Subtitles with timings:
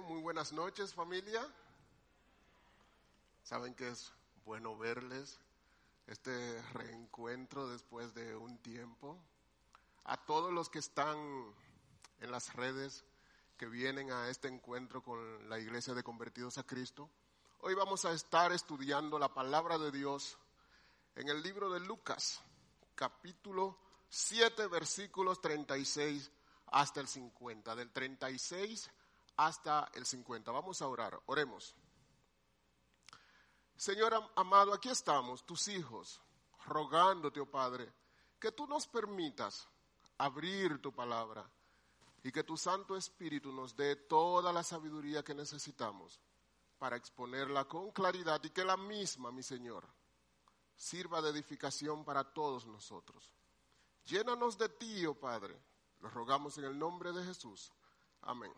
[0.00, 1.46] Muy buenas noches familia.
[3.42, 4.10] Saben que es
[4.46, 5.38] bueno verles,
[6.06, 9.18] este reencuentro después de un tiempo.
[10.04, 11.18] A todos los que están
[12.20, 13.04] en las redes,
[13.58, 17.10] que vienen a este encuentro con la Iglesia de Convertidos a Cristo,
[17.60, 20.38] hoy vamos a estar estudiando la palabra de Dios
[21.16, 22.40] en el libro de Lucas,
[22.94, 23.76] capítulo
[24.08, 26.30] 7, versículos 36
[26.68, 28.90] hasta el 50, del 36
[29.46, 30.50] hasta el 50.
[30.50, 31.74] Vamos a orar, oremos.
[33.76, 36.20] Señor amado, aquí estamos, tus hijos,
[36.66, 37.92] rogándote, oh Padre,
[38.38, 39.68] que tú nos permitas
[40.18, 41.48] abrir tu palabra
[42.22, 46.20] y que tu Santo Espíritu nos dé toda la sabiduría que necesitamos
[46.78, 49.84] para exponerla con claridad y que la misma, mi Señor,
[50.76, 53.32] sirva de edificación para todos nosotros.
[54.04, 55.60] Llénanos de ti, oh Padre.
[56.00, 57.72] Lo rogamos en el nombre de Jesús.
[58.22, 58.52] Amén.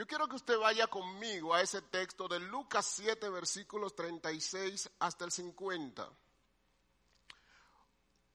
[0.00, 5.26] Yo quiero que usted vaya conmigo a ese texto de Lucas 7, versículos 36 hasta
[5.26, 6.08] el 50.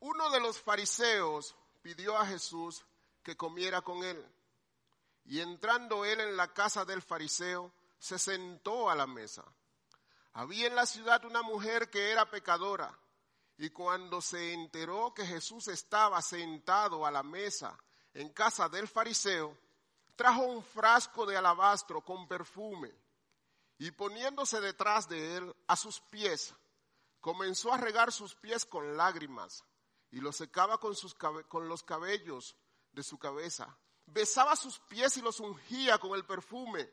[0.01, 2.85] Uno de los fariseos pidió a Jesús
[3.23, 4.23] que comiera con él.
[5.25, 9.43] Y entrando él en la casa del fariseo, se sentó a la mesa.
[10.33, 12.95] Había en la ciudad una mujer que era pecadora,
[13.57, 17.75] y cuando se enteró que Jesús estaba sentado a la mesa
[18.13, 19.57] en casa del fariseo,
[20.15, 22.91] trajo un frasco de alabastro con perfume
[23.77, 26.53] y poniéndose detrás de él a sus pies,
[27.19, 29.63] comenzó a regar sus pies con lágrimas
[30.11, 32.55] y los secaba con, sus, con los cabellos
[32.91, 33.77] de su cabeza.
[34.05, 36.89] Besaba sus pies y los ungía con el perfume.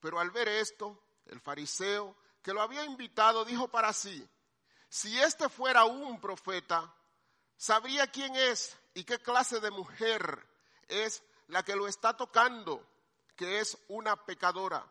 [0.00, 4.28] Pero al ver esto, el fariseo que lo había invitado dijo para sí,
[4.88, 6.94] si este fuera un profeta,
[7.56, 10.46] sabría quién es y qué clase de mujer
[10.88, 12.84] es la que lo está tocando,
[13.34, 14.84] que es una pecadora.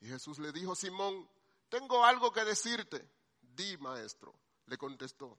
[0.00, 1.28] Y Jesús le dijo, Simón,
[1.68, 3.08] tengo algo que decirte.
[3.40, 4.34] Di, maestro,
[4.66, 5.38] le contestó.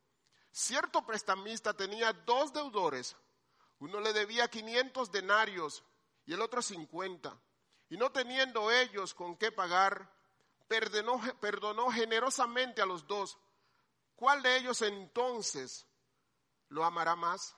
[0.52, 3.16] Cierto prestamista tenía dos deudores.
[3.80, 5.84] Uno le debía 500 denarios
[6.26, 7.36] y el otro 50.
[7.90, 10.12] Y no teniendo ellos con qué pagar,
[10.68, 13.38] perdonó, perdonó generosamente a los dos.
[14.16, 15.88] ¿Cuál de ellos entonces
[16.68, 17.56] lo amará más?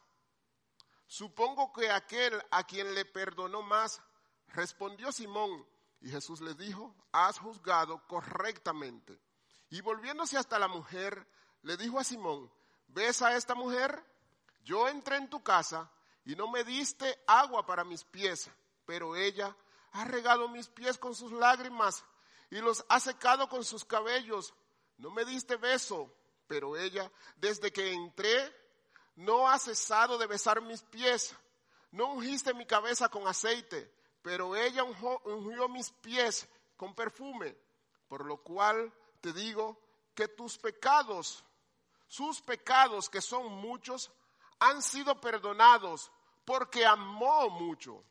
[1.12, 4.02] Supongo que aquel a quien le perdonó más,
[4.48, 5.68] respondió Simón,
[6.00, 9.20] y Jesús le dijo, has juzgado correctamente.
[9.72, 11.28] Y volviéndose hasta la mujer,
[11.64, 12.50] le dijo a Simón,
[12.88, 14.02] ¿ves a esta mujer?
[14.64, 15.92] Yo entré en tu casa
[16.24, 18.50] y no me diste agua para mis pies,
[18.86, 19.54] pero ella
[19.92, 22.06] ha regado mis pies con sus lágrimas
[22.50, 24.54] y los ha secado con sus cabellos.
[24.98, 26.10] No me diste beso,
[26.48, 28.61] pero ella, desde que entré,
[29.22, 31.36] no has cesado de besar mis pies,
[31.92, 37.56] no ungiste mi cabeza con aceite, pero ella ungió mis pies con perfume,
[38.08, 39.80] por lo cual te digo
[40.16, 41.44] que tus pecados,
[42.08, 44.12] sus pecados que son muchos,
[44.60, 46.12] han sido perdonados
[46.46, 48.04] porque amó mucho.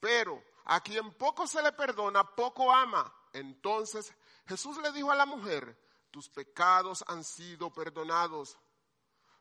[0.00, 3.12] Pero a quien poco se le perdona, poco ama.
[3.32, 4.12] Entonces
[4.46, 5.78] Jesús le dijo a la mujer,
[6.10, 8.58] tus pecados han sido perdonados.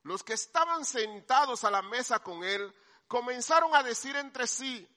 [0.10, 2.74] Los que estaban sentados a la mesa con él
[3.08, 4.90] comenzaron a decir entre sí,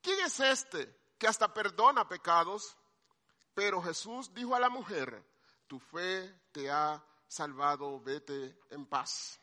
[0.00, 2.74] ¿quién es este que hasta perdona pecados?
[3.52, 5.22] Pero Jesús dijo a la mujer,
[5.66, 9.38] tu fe te ha salvado, vete en paz.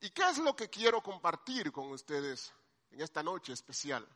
[0.00, 2.50] ¿Y qué es lo que quiero compartir con ustedes
[2.90, 4.08] en esta noche especial?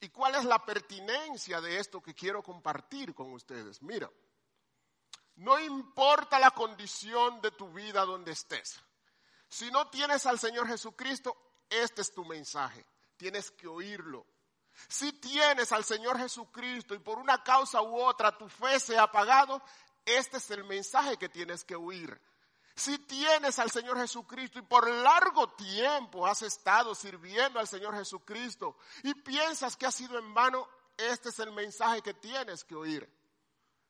[0.00, 3.80] ¿Y cuál es la pertinencia de esto que quiero compartir con ustedes?
[3.82, 4.10] Mira,
[5.36, 8.80] no importa la condición de tu vida donde estés.
[9.48, 11.36] Si no tienes al Señor Jesucristo,
[11.68, 12.84] este es tu mensaje.
[13.16, 14.26] Tienes que oírlo.
[14.88, 19.04] Si tienes al Señor Jesucristo y por una causa u otra tu fe se ha
[19.04, 19.62] apagado,
[20.04, 22.20] este es el mensaje que tienes que oír.
[22.76, 28.76] Si tienes al Señor Jesucristo y por largo tiempo has estado sirviendo al Señor Jesucristo
[29.04, 33.08] y piensas que ha sido en vano, este es el mensaje que tienes que oír.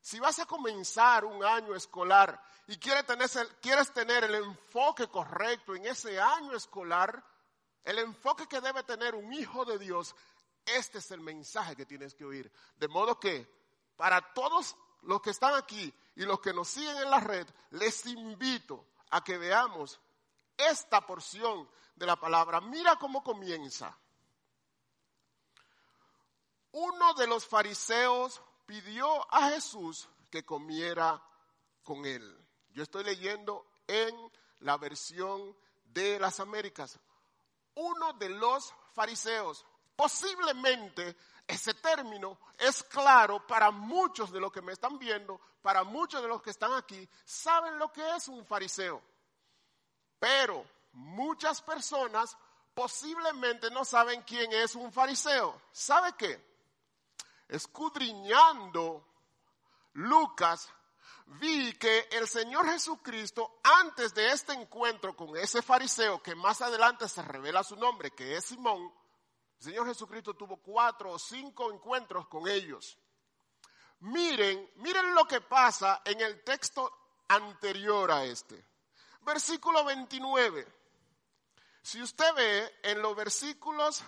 [0.04, 6.20] Si vas a comenzar un año escolar y quieres tener, el enfoque correcto en ese
[6.20, 7.24] año escolar,
[7.82, 10.14] el enfoque que debe tener un hijo de Dios,
[10.66, 12.52] este es el mensaje que tienes que oír.
[12.76, 13.50] De modo que
[13.96, 18.04] para todos los que están aquí y los que nos siguen en la red, les
[18.04, 19.98] invito a que veamos
[20.54, 22.60] esta porción de la palabra.
[22.60, 23.96] Mira cómo comienza.
[26.72, 31.22] Uno de los fariseos pidió a Jesús que comiera
[31.82, 32.38] con él.
[32.70, 34.14] Yo estoy leyendo en
[34.60, 36.98] la versión de las Américas.
[37.74, 39.64] Uno de los fariseos
[39.96, 41.16] Posiblemente
[41.46, 46.28] ese término es claro para muchos de los que me están viendo, para muchos de
[46.28, 49.00] los que están aquí, saben lo que es un fariseo.
[50.18, 52.36] Pero muchas personas
[52.74, 55.60] posiblemente no saben quién es un fariseo.
[55.70, 56.53] ¿Sabe qué?
[57.54, 59.06] Escudriñando
[59.92, 60.68] Lucas,
[61.26, 67.08] vi que el Señor Jesucristo, antes de este encuentro con ese fariseo, que más adelante
[67.08, 68.92] se revela su nombre, que es Simón,
[69.58, 72.98] el Señor Jesucristo tuvo cuatro o cinco encuentros con ellos.
[74.00, 76.92] Miren, miren lo que pasa en el texto
[77.28, 78.66] anterior a este.
[79.20, 80.66] Versículo 29.
[81.82, 84.02] Si usted ve en los versículos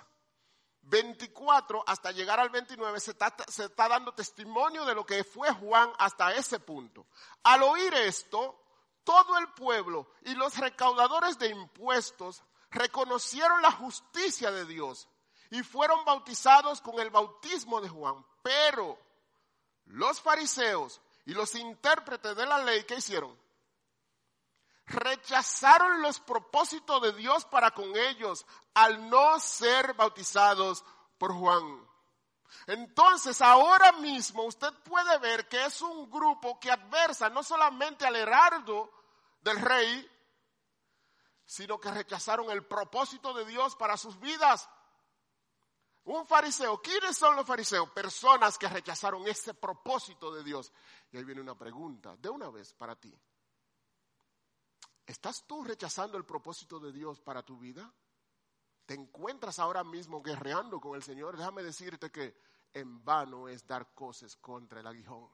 [0.86, 5.52] 24 hasta llegar al 29 se está, se está, dando testimonio de lo que fue
[5.52, 7.06] Juan hasta ese punto.
[7.42, 8.58] Al oír esto,
[9.02, 15.08] todo el pueblo y los recaudadores de impuestos reconocieron la justicia de Dios
[15.50, 18.24] y fueron bautizados con el bautismo de Juan.
[18.42, 18.98] Pero
[19.86, 23.36] los fariseos y los intérpretes de la ley, ¿qué hicieron?
[24.86, 30.84] Rechazaron los propósitos de Dios para con ellos al no ser bautizados
[31.18, 31.86] por Juan.
[32.66, 38.16] Entonces, ahora mismo usted puede ver que es un grupo que adversa no solamente al
[38.16, 38.92] heraldo
[39.40, 40.10] del rey,
[41.44, 44.68] sino que rechazaron el propósito de Dios para sus vidas.
[46.04, 47.90] Un fariseo, ¿quiénes son los fariseos?
[47.90, 50.72] Personas que rechazaron ese propósito de Dios.
[51.10, 53.12] Y ahí viene una pregunta, de una vez para ti.
[55.06, 57.92] ¿Estás tú rechazando el propósito de Dios para tu vida?
[58.84, 61.36] ¿Te encuentras ahora mismo guerreando con el Señor?
[61.36, 62.36] Déjame decirte que
[62.72, 65.30] en vano es dar cosas contra el aguijón.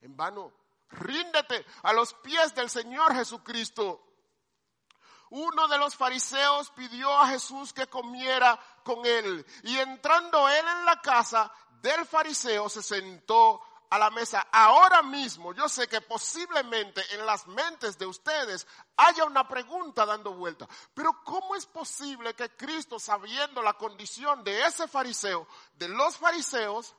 [0.00, 0.52] En vano,
[0.90, 4.14] ríndete a los pies del Señor Jesucristo
[5.30, 9.44] uno de los fariseos pidió a Jesús que comiera con él.
[9.64, 11.50] Y entrando él en la casa
[11.82, 13.60] del fariseo se sentó
[13.90, 14.46] a la mesa.
[14.50, 18.66] Ahora mismo yo sé que posiblemente en las mentes de ustedes
[18.96, 20.68] haya una pregunta dando vuelta.
[20.94, 26.94] Pero ¿cómo es posible que Cristo, sabiendo la condición de ese fariseo, de los fariseos,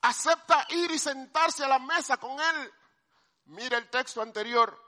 [0.00, 2.72] acepta ir y sentarse a la mesa con él?
[3.46, 4.80] Mira el texto anterior.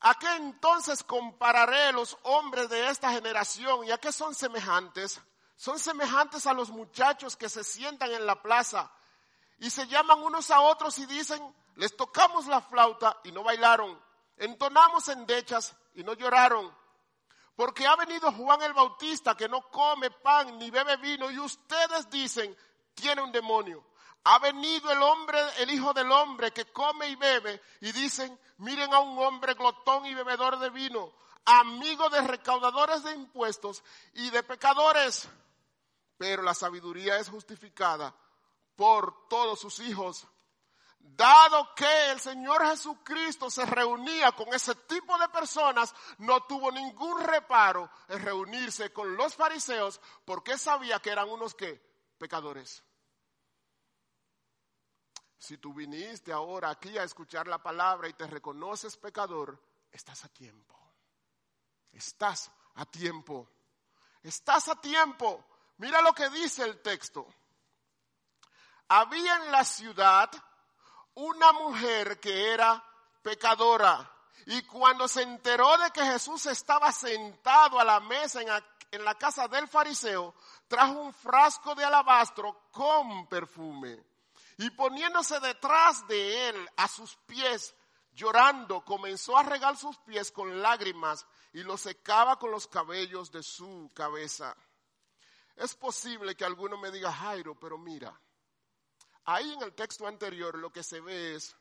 [0.00, 5.20] ¿A qué entonces compararé los hombres de esta generación y a qué son semejantes?
[5.56, 8.92] Son semejantes a los muchachos que se sientan en la plaza
[9.58, 11.42] y se llaman unos a otros y dicen,
[11.76, 14.00] les tocamos la flauta y no bailaron,
[14.36, 16.76] entonamos endechas y no lloraron.
[17.56, 22.08] Porque ha venido Juan el Bautista que no come pan ni bebe vino y ustedes
[22.08, 22.56] dicen,
[22.94, 23.84] tiene un demonio.
[24.24, 28.94] Ha venido el hombre, el hijo del hombre que come y bebe y dicen, miren
[28.94, 31.12] a un hombre glotón y bebedor de vino,
[31.44, 33.82] amigo de recaudadores de impuestos
[34.12, 35.28] y de pecadores.
[36.16, 38.14] Pero la sabiduría es justificada
[38.78, 40.24] por todos sus hijos.
[41.00, 47.20] Dado que el Señor Jesucristo se reunía con ese tipo de personas, no tuvo ningún
[47.24, 51.82] reparo en reunirse con los fariseos porque sabía que eran unos que
[52.18, 52.84] pecadores.
[55.38, 59.60] Si tú viniste ahora aquí a escuchar la palabra y te reconoces pecador,
[59.90, 60.78] estás a tiempo.
[61.90, 63.50] Estás a tiempo.
[64.22, 65.44] Estás a tiempo.
[65.78, 67.26] Mira lo que dice el texto.
[68.88, 70.30] Había en la ciudad
[71.14, 72.82] una mujer que era
[73.22, 74.10] pecadora.
[74.46, 78.40] Y cuando se enteró de que Jesús estaba sentado a la mesa
[78.90, 80.34] en, la casa del fariseo,
[80.66, 84.02] trajo un frasco de alabastro con perfume
[84.56, 87.74] y poniéndose detrás de él a sus pies,
[88.12, 93.42] llorando, comenzó a regar sus pies con lágrimas y los secaba con los cabellos de
[93.42, 94.56] su cabeza.
[95.56, 98.18] Es posible que alguno me diga, Jairo, pero mira,
[99.28, 101.54] ahí en el texto anterior lo que se ve es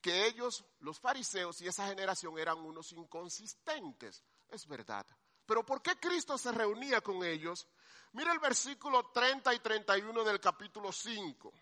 [0.00, 4.22] que ellos, los fariseos y esa generación eran unos inconsistentes.
[4.48, 5.04] Es verdad.
[5.44, 7.66] Pero ¿por qué Cristo se reunía con ellos?
[8.12, 11.52] Mira el versículo 30 y 31 del capítulo 5.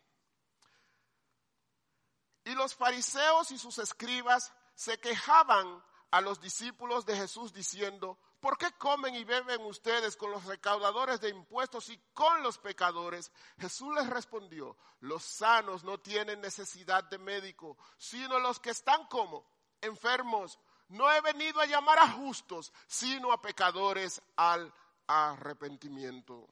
[2.44, 8.56] Y los fariseos y sus escribas se quejaban a los discípulos de Jesús diciendo, ¿por
[8.58, 13.32] qué comen y beben ustedes con los recaudadores de impuestos y con los pecadores?
[13.58, 19.46] Jesús les respondió, los sanos no tienen necesidad de médico, sino los que están como
[19.80, 20.58] enfermos.
[20.88, 24.72] No he venido a llamar a justos, sino a pecadores al
[25.06, 26.48] arrepentimiento.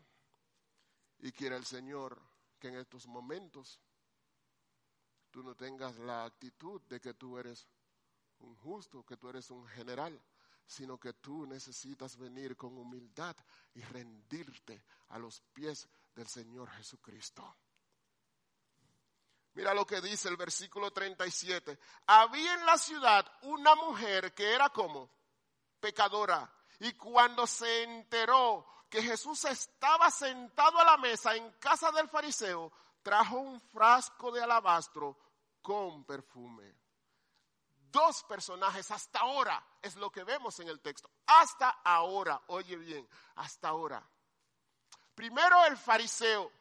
[1.21, 2.21] Y quiera el Señor
[2.59, 3.81] que en estos momentos
[5.31, 7.67] tú no tengas la actitud de que tú eres
[8.41, 10.21] un justo, que tú eres un general,
[10.67, 13.37] sino que tú necesitas venir con humildad
[13.75, 17.57] y rendirte a los pies del Señor Jesucristo.
[19.55, 21.79] Mira lo que dice el versículo 37.
[22.07, 25.11] Había en la ciudad una mujer que era como
[25.81, 26.53] pecadora.
[26.81, 32.71] Y cuando se enteró que Jesús estaba sentado a la mesa en casa del fariseo,
[33.03, 35.17] trajo un frasco de alabastro
[35.63, 36.86] con perfume.
[37.97, 41.11] Dos personajes hasta ahora es lo que vemos en el texto.
[41.29, 44.07] Hasta ahora, oye bien, hasta ahora.
[45.15, 46.53] Primero el fariseo,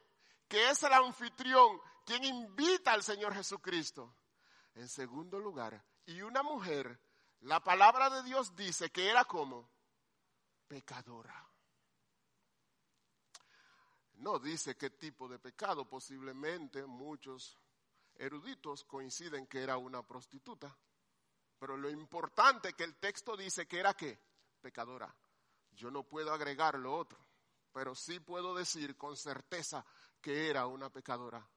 [0.47, 4.15] que es el anfitrión, quien invita al Señor Jesucristo.
[4.75, 6.97] En segundo lugar, y una mujer,
[7.41, 9.69] la palabra de Dios dice que era como
[10.69, 11.45] pecadora.
[14.13, 17.57] No dice qué tipo de pecado, posiblemente muchos
[18.15, 20.73] eruditos coinciden que era una prostituta,
[21.57, 24.19] pero lo importante que el texto dice que era qué,
[24.61, 25.13] pecadora.
[25.71, 27.19] Yo no puedo agregar lo otro,
[27.71, 29.85] pero sí puedo decir con certeza
[30.21, 31.47] que era una pecadora.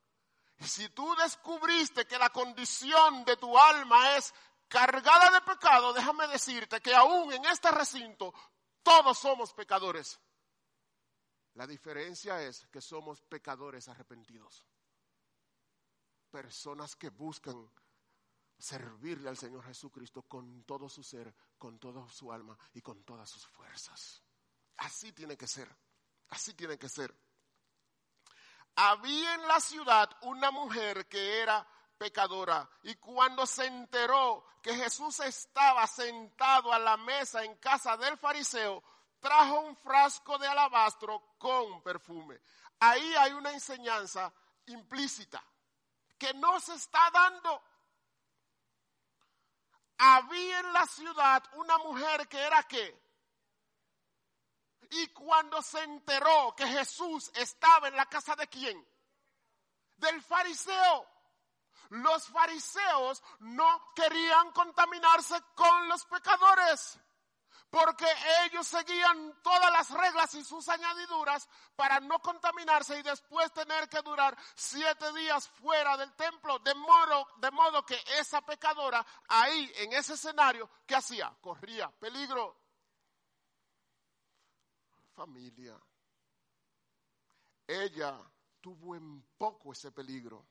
[0.58, 4.34] Y si tú descubriste que la condición de tu alma es
[4.66, 8.34] cargada de pecado, déjame decirte que aún en este recinto
[8.82, 10.18] todos somos pecadores.
[11.54, 14.64] La diferencia es que somos pecadores arrepentidos.
[16.30, 17.70] Personas que buscan
[18.58, 23.30] servirle al Señor Jesucristo con todo su ser, con toda su alma y con todas
[23.30, 24.22] sus fuerzas.
[24.78, 25.68] Así tiene que ser.
[26.30, 27.14] Así tiene que ser.
[28.76, 35.18] Había en la ciudad una mujer que era pecadora y cuando se enteró que Jesús
[35.20, 38.82] estaba sentado a la mesa en casa del fariseo,
[39.18, 42.40] trajo un frasco de alabastro con perfume.
[42.80, 44.32] Ahí hay una enseñanza
[44.66, 45.42] implícita
[46.16, 47.62] que no se está dando.
[49.98, 53.08] Había en la ciudad una mujer que era qué?
[54.90, 58.86] Y cuando se enteró que Jesús estaba en la casa de quién?
[59.96, 61.06] Del fariseo.
[61.90, 66.98] Los fariseos no querían contaminarse con los pecadores
[67.70, 68.06] porque
[68.46, 74.00] ellos seguían todas las reglas y sus añadiduras para no contaminarse y después tener que
[74.00, 80.70] durar siete días fuera del templo, de modo, que esa pecadora ahí en ese escenario,
[80.86, 81.36] ¿qué hacía?
[81.40, 82.56] Corría peligro.
[85.14, 85.78] Familia,
[87.66, 88.18] ella
[88.60, 90.46] tuvo en poco ese peligro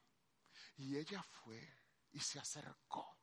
[0.77, 1.77] y ella fue
[2.11, 3.17] y se acercó.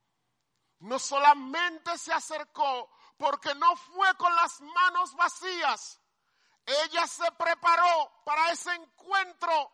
[0.81, 6.01] No solamente se acercó, porque no fue con las manos vacías.
[6.67, 9.73] Ella se preparó para ese encuentro,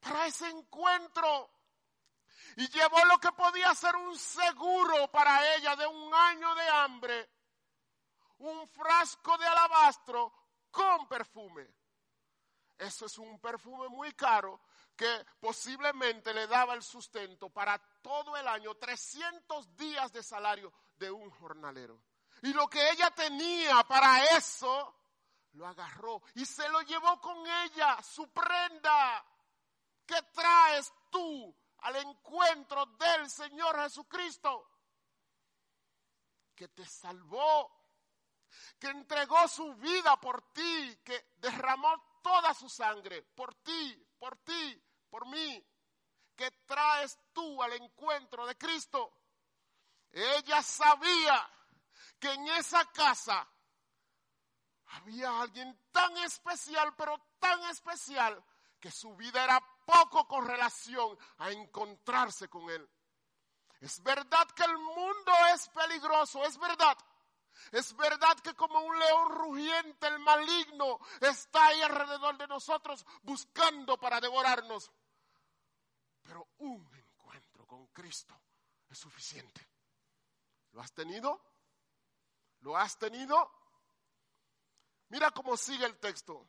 [0.00, 1.50] para ese encuentro.
[2.56, 7.30] Y llevó lo que podía ser un seguro para ella de un año de hambre,
[8.38, 10.32] un frasco de alabastro
[10.70, 11.66] con perfume.
[12.78, 14.60] Eso es un perfume muy caro
[14.96, 21.10] que posiblemente le daba el sustento para todo el año, 300 días de salario de
[21.10, 22.00] un jornalero.
[22.42, 24.94] Y lo que ella tenía para eso,
[25.54, 29.24] lo agarró y se lo llevó con ella, su prenda.
[30.06, 34.68] ¿Qué traes tú al encuentro del Señor Jesucristo?
[36.54, 37.70] Que te salvó,
[38.78, 44.80] que entregó su vida por ti, que derramó toda su sangre por ti, por ti,
[45.10, 45.66] por mí.
[46.36, 49.21] ¿Qué traes tú al encuentro de Cristo?
[50.12, 51.50] Ella sabía
[52.18, 53.48] que en esa casa
[54.86, 58.44] había alguien tan especial, pero tan especial,
[58.78, 62.88] que su vida era poco con relación a encontrarse con Él.
[63.80, 66.96] Es verdad que el mundo es peligroso, es verdad.
[67.70, 73.98] Es verdad que como un león rugiente, el maligno está ahí alrededor de nosotros buscando
[73.98, 74.90] para devorarnos.
[76.22, 78.40] Pero un encuentro con Cristo
[78.88, 79.71] es suficiente.
[80.72, 81.40] ¿Lo has tenido?
[82.60, 83.50] ¿Lo has tenido?
[85.08, 86.48] Mira cómo sigue el texto.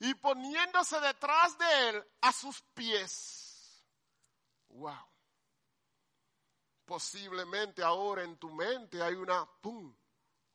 [0.00, 3.84] Y poniéndose detrás de él a sus pies.
[4.70, 5.06] Wow.
[6.84, 9.94] Posiblemente ahora en tu mente hay una pum,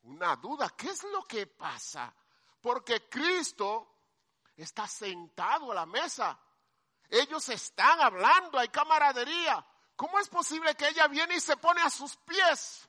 [0.03, 0.69] una duda.
[0.75, 2.13] ¿Qué es lo que pasa?
[2.59, 3.95] Porque Cristo
[4.55, 6.37] está sentado a la mesa.
[7.09, 9.65] Ellos están hablando, hay camaradería.
[9.97, 12.87] ¿Cómo es posible que ella viene y se pone a sus pies?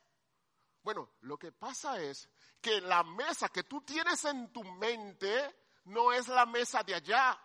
[0.82, 2.28] Bueno, lo que pasa es
[2.60, 7.40] que la mesa que tú tienes en tu mente no es la mesa de allá.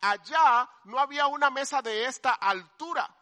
[0.00, 3.14] Allá no había una mesa de esta altura.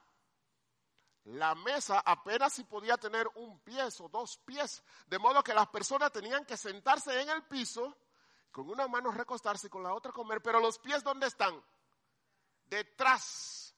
[1.25, 5.69] La mesa apenas si podía tener un pie o dos pies, de modo que las
[5.69, 7.99] personas tenían que sentarse en el piso,
[8.53, 11.61] con una mano recostarse y con la otra comer, pero los pies ¿dónde están?
[12.67, 13.70] Detrás.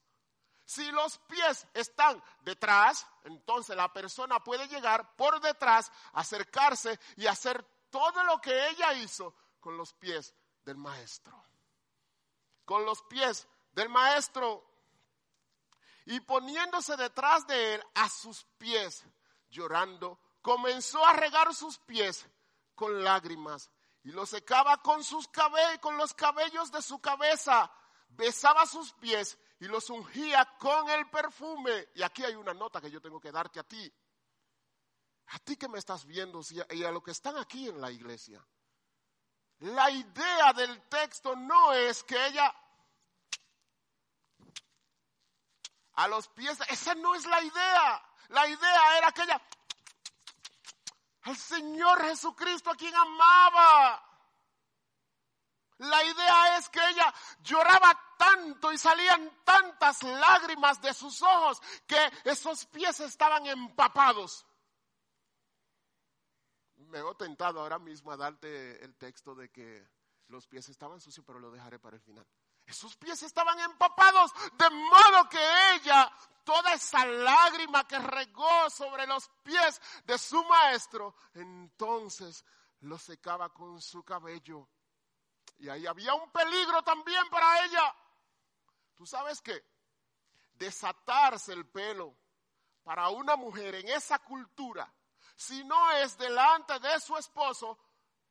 [0.73, 7.63] Si los pies están detrás, entonces la persona puede llegar por detrás, acercarse y hacer
[7.91, 11.45] todo lo que ella hizo con los pies del maestro.
[12.65, 14.65] Con los pies del maestro
[16.07, 19.05] y poniéndose detrás de él a sus pies,
[19.51, 22.27] llorando, comenzó a regar sus pies
[22.75, 23.71] con lágrimas
[24.05, 27.71] y los secaba con sus cabellos, con los cabellos de su cabeza,
[28.09, 31.91] besaba sus pies y los ungía con el perfume.
[31.95, 33.95] Y aquí hay una nota que yo tengo que darte a ti.
[35.29, 36.41] A ti que me estás viendo
[36.71, 38.45] y a los que están aquí en la iglesia.
[39.61, 42.53] La idea del texto no es que ella
[45.93, 46.59] a los pies.
[46.69, 48.03] Esa no es la idea.
[48.31, 49.41] La idea era que ella,
[51.23, 54.12] al Señor Jesucristo a quien amaba.
[55.83, 57.13] La idea es que ella
[57.43, 64.47] lloraba tanto y salían tantas lágrimas de sus ojos que esos pies estaban empapados.
[66.77, 69.89] Me he tentado ahora mismo a darte el texto de que
[70.29, 72.27] los pies estaban sucios, pero lo dejaré para el final.
[72.69, 76.11] Sus pies estaban empapados, de modo que ella,
[76.45, 82.45] toda esa lágrima que regó sobre los pies de su maestro, entonces
[82.83, 84.69] lo secaba con su cabello.
[85.59, 87.95] Y ahí había un peligro también para ella.
[88.97, 89.65] ¿Tú sabes qué?
[90.55, 92.17] Desatarse el pelo
[92.83, 94.93] para una mujer en esa cultura,
[95.37, 97.79] si no es delante de su esposo,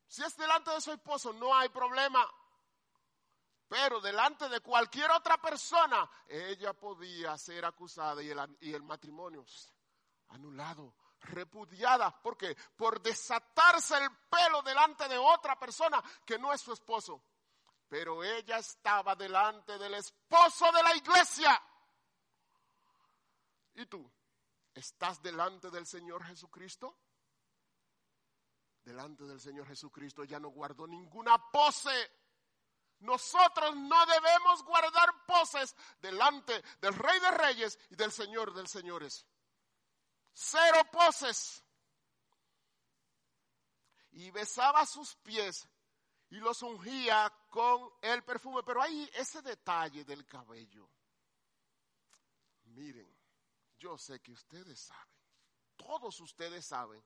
[0.08, 2.25] si es delante de su esposo, no hay problema.
[3.68, 9.46] Pero delante de cualquier otra persona, ella podía ser acusada y el, matrimonio
[10.28, 12.12] anulado, repudiada.
[12.22, 12.56] ¿Por qué?
[12.75, 17.24] Por desatarse el pelo delante de otra persona que no es su esposo.
[17.88, 21.62] Pero ella estaba delante del esposo de la iglesia.
[23.75, 24.10] ¿Y tú?
[24.74, 26.98] ¿Estás delante del Señor Jesucristo?
[28.84, 32.12] Delante del Señor Jesucristo ella no guardó ninguna pose
[33.01, 39.25] nosotros no debemos guardar poses delante del Rey de Reyes y del Señor de Señores.
[40.33, 41.63] Cero poses.
[44.11, 45.67] Y besaba sus pies
[46.29, 48.61] y los ungía con el perfume.
[48.63, 50.89] Pero hay ese detalle del cabello.
[52.65, 53.13] Miren,
[53.77, 55.15] yo sé que ustedes saben,
[55.75, 57.03] todos ustedes saben,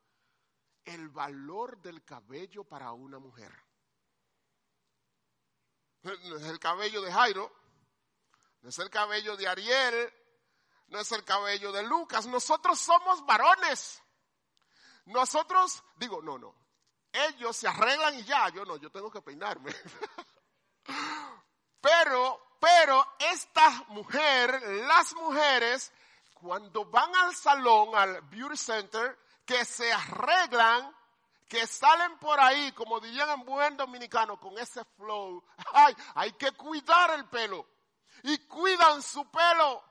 [0.83, 3.51] el valor del cabello para una mujer
[6.05, 7.51] el cabello de Jairo,
[8.63, 10.13] es el cabello de Ariel,
[10.87, 12.25] no es el cabello de Lucas.
[12.27, 14.01] Nosotros somos varones.
[15.05, 16.55] Nosotros, digo, no, no.
[17.11, 19.73] Ellos se arreglan y ya, yo no, yo tengo que peinarme.
[21.81, 25.91] pero, pero esta mujer, las mujeres,
[26.33, 30.93] cuando van al salón, al beauty center, que se arreglan,
[31.47, 35.43] que salen por ahí, como dirían en buen dominicano, con ese flow.
[35.73, 37.65] Ay, hay que cuidar el pelo.
[38.23, 39.83] Y cuidan su pelo.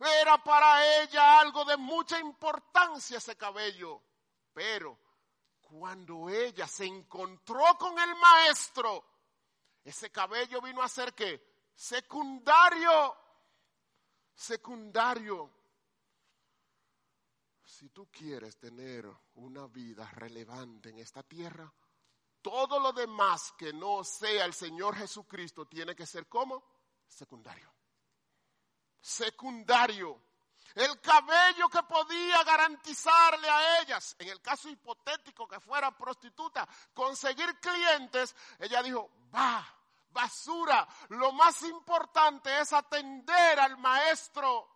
[0.00, 4.02] Era para ella algo de mucha importancia ese cabello.
[4.52, 4.98] Pero
[5.60, 9.04] cuando ella se encontró con el maestro,
[9.84, 13.16] ese cabello vino a ser que secundario,
[14.34, 15.60] secundario
[17.80, 21.72] si tú quieres tener una vida relevante en esta tierra,
[22.42, 26.62] todo lo demás que no sea el Señor Jesucristo tiene que ser como
[27.06, 27.69] secundario.
[29.00, 30.20] Secundario.
[30.74, 37.58] El cabello que podía garantizarle a ellas, en el caso hipotético que fuera prostituta, conseguir
[37.58, 39.66] clientes, ella dijo, va,
[40.10, 44.68] basura, lo más importante es atender al maestro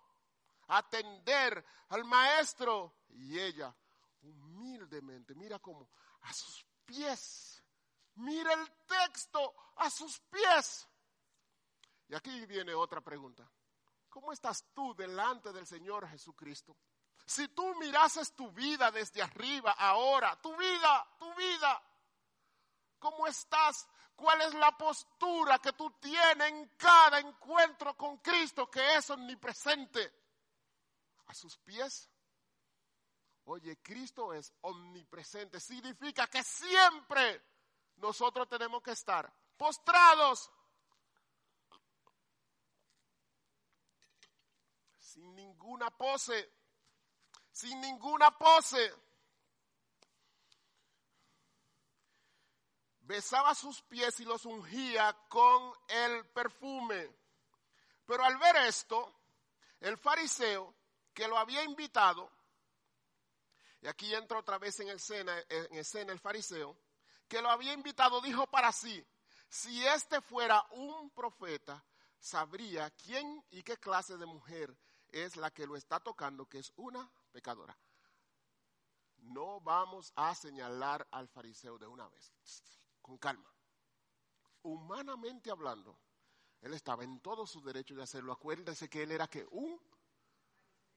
[0.69, 2.95] atender al maestro.
[3.11, 3.75] Y ella,
[4.23, 5.89] humildemente, mira cómo,
[6.23, 7.63] a sus pies,
[8.17, 10.89] mira el texto, a sus pies.
[12.09, 13.49] Y aquí viene otra pregunta.
[14.15, 16.77] ¿Cómo estás tú delante del Señor Jesucristo?
[17.27, 21.83] Si tú mirases tu vida desde arriba, ahora, tu vida, tu vida,
[23.01, 23.89] ¿cómo estás?
[24.15, 30.13] ¿Cuál es la postura que tú tienes en cada encuentro con Cristo que es omnipresente?
[31.27, 32.09] a sus pies.
[33.47, 35.59] Oye, Cristo es omnipresente.
[35.59, 37.43] Significa que siempre
[37.97, 40.51] nosotros tenemos que estar postrados.
[45.15, 46.51] Sin ninguna pose,
[47.53, 48.93] sin ninguna pose.
[53.03, 57.09] Besaba sus pies y los ungía con el perfume.
[58.05, 59.15] Pero al ver esto,
[59.81, 60.75] el fariseo
[61.13, 62.29] que lo había invitado,
[63.83, 66.77] y aquí entra otra vez en escena, en escena el fariseo,
[67.29, 69.07] que lo había invitado, dijo para sí,
[69.49, 71.85] si este fuera un profeta,
[72.19, 74.77] sabría quién y qué clase de mujer
[75.15, 77.79] es la que lo está tocando, que es una pecadora.
[79.19, 82.33] No vamos a señalar al fariseo de una vez,
[83.01, 83.49] con calma.
[84.63, 85.97] Humanamente hablando,
[86.61, 88.33] él estaba en todo su derecho de hacerlo.
[88.33, 89.81] Acuérdense que él era que un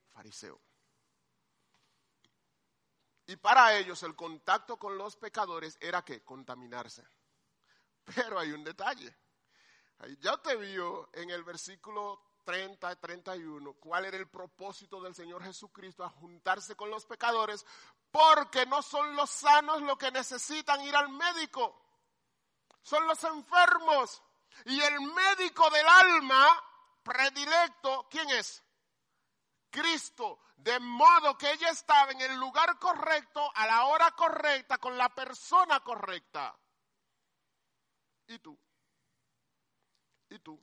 [0.08, 0.60] fariseo.
[3.26, 7.06] Y para ellos el contacto con los pecadores era que contaminarse.
[8.14, 9.16] Pero hay un detalle.
[10.20, 15.44] Ya te vio en el versículo 30 y 31 cuál era el propósito del Señor
[15.44, 17.66] Jesucristo a juntarse con los pecadores,
[18.10, 21.78] porque no son los sanos los que necesitan ir al médico,
[22.80, 24.22] son los enfermos.
[24.64, 26.64] Y el médico del alma
[27.02, 28.64] predilecto, ¿quién es?
[29.68, 30.40] Cristo.
[30.56, 35.10] De modo que ella estaba en el lugar correcto, a la hora correcta, con la
[35.10, 36.58] persona correcta.
[38.26, 38.58] ¿Y tú?
[40.30, 40.58] ¿Y tú?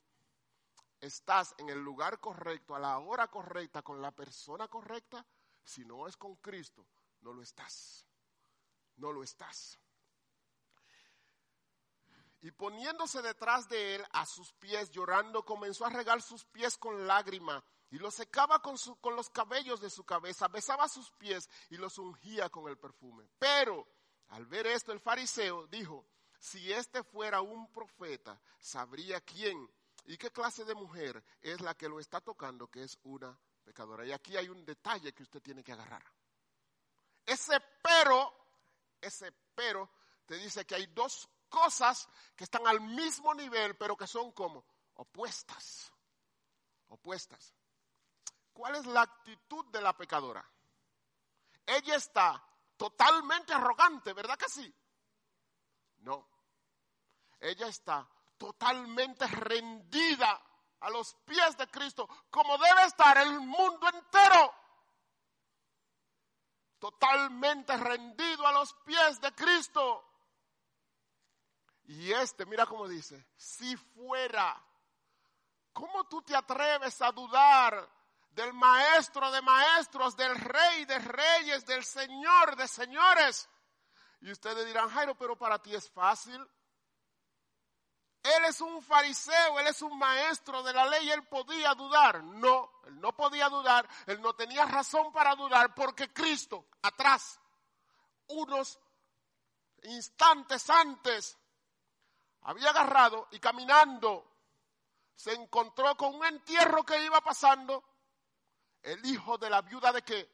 [0.99, 5.25] ¿Estás en el lugar correcto, a la hora correcta, con la persona correcta?
[5.63, 6.85] Si no es con Cristo,
[7.21, 8.07] no lo estás.
[8.97, 9.79] No lo estás
[12.45, 17.07] y poniéndose detrás de él a sus pies, llorando, comenzó a regar sus pies con
[17.07, 21.77] lágrima y los secaba con, con los cabellos de su cabeza, besaba sus pies y
[21.77, 23.27] los ungía con el perfume.
[23.39, 23.87] Pero
[24.27, 26.05] al ver esto, el fariseo dijo,
[26.37, 29.67] si este fuera un profeta, sabría quién
[30.05, 34.05] y qué clase de mujer es la que lo está tocando, que es una pecadora.
[34.05, 36.03] Y aquí hay un detalle que usted tiene que agarrar.
[37.25, 38.33] Ese pero,
[39.01, 39.89] ese pero,
[40.25, 44.63] te dice que hay dos cosas que están al mismo nivel, pero que son como
[44.95, 45.91] opuestas.
[46.89, 47.53] Opuestas.
[48.53, 50.47] ¿Cuál es la actitud de la pecadora?
[51.65, 52.43] Ella está
[52.77, 54.73] totalmente arrogante, ¿verdad que sí?
[55.99, 56.29] No.
[57.39, 58.07] Ella está
[58.37, 60.41] totalmente rendida
[60.81, 64.53] a los pies de Cristo, como debe estar el mundo entero.
[66.79, 70.03] Totalmente rendido a los pies de Cristo.
[71.85, 74.61] Y este, mira cómo dice, si fuera,
[75.71, 77.89] ¿cómo tú te atreves a dudar
[78.31, 83.49] del maestro de maestros, del rey de reyes, del señor de señores?
[84.21, 86.45] Y ustedes dirán, Jairo, pero para ti es fácil.
[88.25, 92.23] Él es un fariseo, él es un maestro de la ley, él podía dudar.
[92.23, 97.39] No, él no podía dudar, él no tenía razón para dudar porque Cristo, atrás,
[98.29, 98.79] unos
[99.83, 101.37] instantes antes,
[102.41, 104.31] había agarrado y caminando
[105.15, 107.83] se encontró con un entierro que iba pasando
[108.81, 110.29] el hijo de la viuda de qué?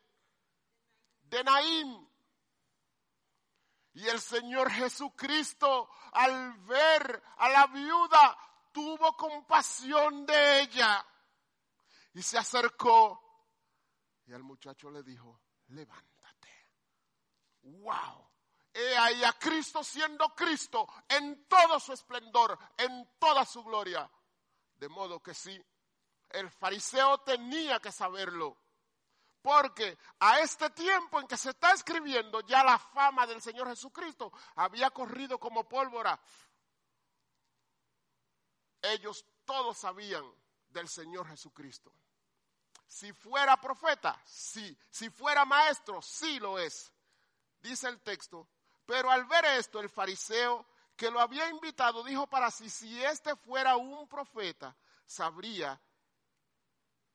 [1.23, 2.09] De Naín.
[3.93, 8.37] Y el Señor Jesucristo al ver a la viuda
[8.71, 11.05] tuvo compasión de ella
[12.13, 13.31] y se acercó
[14.31, 16.69] y al muchacho le dijo, levántate.
[17.63, 18.29] ¡Wow!
[18.73, 24.09] He ahí a Cristo siendo Cristo en todo su esplendor, en toda su gloria.
[24.75, 25.61] De modo que sí,
[26.29, 28.57] el fariseo tenía que saberlo.
[29.41, 34.31] Porque a este tiempo en que se está escribiendo, ya la fama del Señor Jesucristo
[34.55, 36.19] había corrido como pólvora.
[38.81, 40.23] Ellos todos sabían
[40.69, 41.93] del Señor Jesucristo.
[42.87, 44.77] Si fuera profeta, sí.
[44.89, 46.91] Si fuera maestro, sí lo es.
[47.61, 48.47] Dice el texto
[48.91, 50.65] pero al ver esto, el fariseo
[50.97, 54.75] que lo había invitado dijo para sí, si este fuera un profeta,
[55.05, 55.81] sabría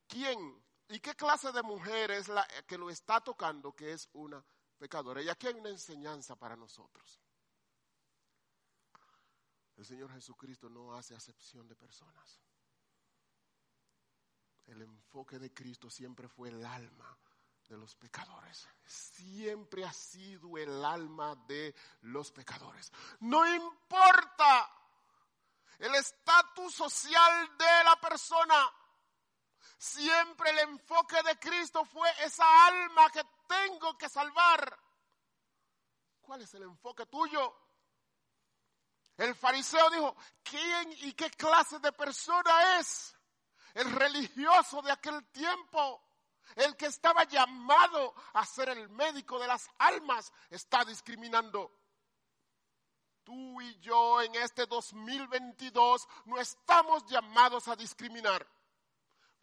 [0.06, 4.44] quién y qué clase de mujer es la que lo está tocando, que es una
[4.78, 5.22] pecadora.
[5.22, 7.20] Y aquí hay una enseñanza para nosotros.
[9.76, 12.40] El Señor Jesucristo no hace acepción de personas.
[14.66, 17.16] El enfoque de Cristo siempre fue el alma
[17.68, 18.66] de los pecadores.
[18.84, 22.92] Siempre ha sido el alma de los pecadores.
[23.20, 24.70] No importa
[25.78, 28.54] el estatus social de la persona.
[29.78, 34.78] Siempre el enfoque de Cristo fue esa alma que tengo que salvar.
[36.20, 37.54] ¿Cuál es el enfoque tuyo?
[39.16, 43.16] El fariseo dijo, ¿quién y qué clase de persona es?
[43.76, 46.02] el religioso de aquel tiempo,
[46.54, 51.70] el que estaba llamado a ser el médico de las almas, está discriminando.
[53.22, 58.46] Tú y yo en este 2022 no estamos llamados a discriminar.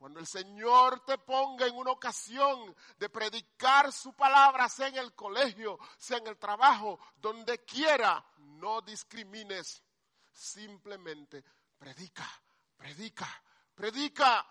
[0.03, 5.15] Cuando el Señor te ponga en una ocasión de predicar su palabra, sea en el
[5.15, 9.81] colegio, sea en el trabajo, donde quiera, no discrimines.
[10.29, 11.41] Simplemente
[11.77, 12.29] predica,
[12.75, 14.45] predica, predica.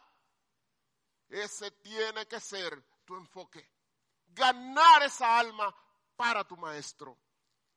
[1.29, 3.73] Ese tiene que ser tu enfoque.
[4.29, 5.77] Ganar esa alma
[6.17, 7.19] para tu maestro.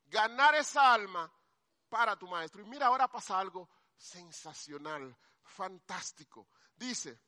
[0.05, 1.29] Ganar esa alma
[1.89, 2.61] para tu maestro.
[2.61, 6.47] Y mira, ahora pasa algo sensacional, fantástico.
[6.73, 7.24] Dice,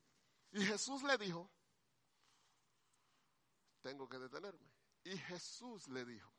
[0.51, 1.49] y Jesús le dijo,
[3.81, 4.67] tengo que detenerme.
[5.03, 6.31] Y Jesús le dijo,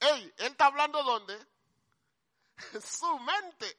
[0.00, 1.38] hey, él está hablando dónde?
[2.82, 3.78] su mente.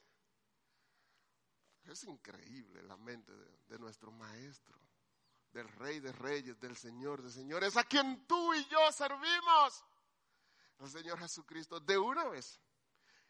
[1.86, 4.80] Es increíble la mente de, de, nuestro Maestro,
[5.52, 9.84] del Rey de Reyes, del Señor de Señores, a quien tú y yo servimos,
[10.80, 12.60] el Señor Jesucristo, de una vez.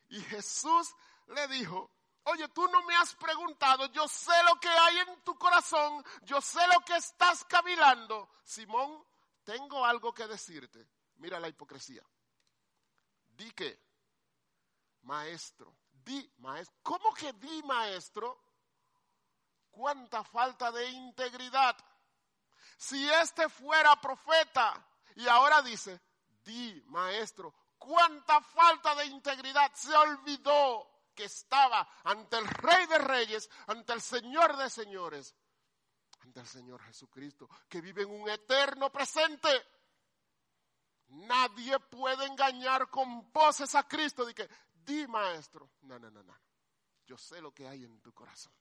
[0.09, 0.93] Y Jesús
[1.27, 1.91] le dijo,
[2.23, 6.41] oye, tú no me has preguntado, yo sé lo que hay en tu corazón, yo
[6.41, 8.29] sé lo que estás cavilando.
[8.43, 9.03] Simón,
[9.43, 10.87] tengo algo que decirte.
[11.17, 12.03] Mira la hipocresía.
[13.27, 13.79] Di que,
[15.03, 16.77] maestro, di maestro.
[16.83, 18.39] ¿Cómo que di maestro?
[19.69, 21.77] Cuánta falta de integridad.
[22.77, 26.01] Si este fuera profeta y ahora dice,
[26.43, 29.71] di maestro, cuánta falta de integridad.
[29.73, 30.90] Se olvidó
[31.21, 35.35] que estaba ante el Rey de Reyes, ante el Señor de Señores,
[36.21, 39.49] ante el Señor Jesucristo, que vive en un eterno presente.
[41.09, 46.35] Nadie puede engañar con poses a Cristo de que, di maestro, no, no, no, no.
[47.05, 48.53] Yo sé lo que hay en tu corazón.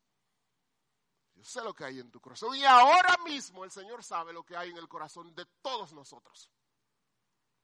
[1.35, 2.55] Yo sé lo que hay en tu corazón.
[2.57, 6.51] Y ahora mismo el Señor sabe lo que hay en el corazón de todos nosotros.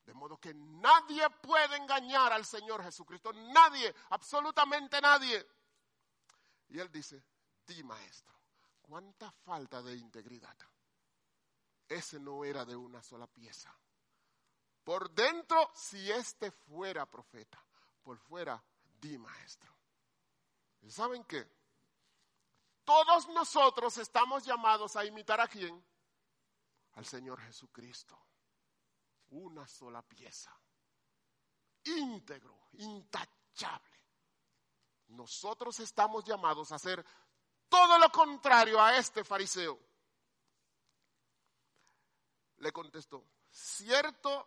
[0.07, 3.33] De modo que nadie puede engañar al Señor Jesucristo.
[3.33, 5.45] Nadie, absolutamente nadie.
[6.69, 7.25] Y él dice,
[7.67, 8.33] di maestro,
[8.81, 10.57] cuánta falta de integridad.
[11.89, 13.77] Ese no era de una sola pieza.
[14.85, 17.61] Por dentro, si este fuera profeta,
[18.05, 18.63] por fuera,
[19.01, 19.75] di maestro.
[20.83, 21.51] ¿Y saben qué?
[22.85, 25.85] Todos nosotros estamos llamados a imitar a quién?
[26.93, 28.17] Al Señor Jesucristo
[29.31, 30.57] una sola pieza,
[31.85, 33.97] íntegro, intachable.
[35.09, 37.05] Nosotros estamos llamados a hacer
[37.69, 39.79] todo lo contrario a este fariseo.
[42.59, 44.47] Le contestó, cierto,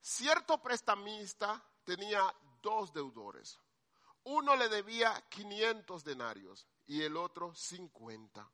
[0.00, 3.58] cierto prestamista tenía dos deudores.
[4.24, 8.50] Uno le debía 500 denarios y el otro 50.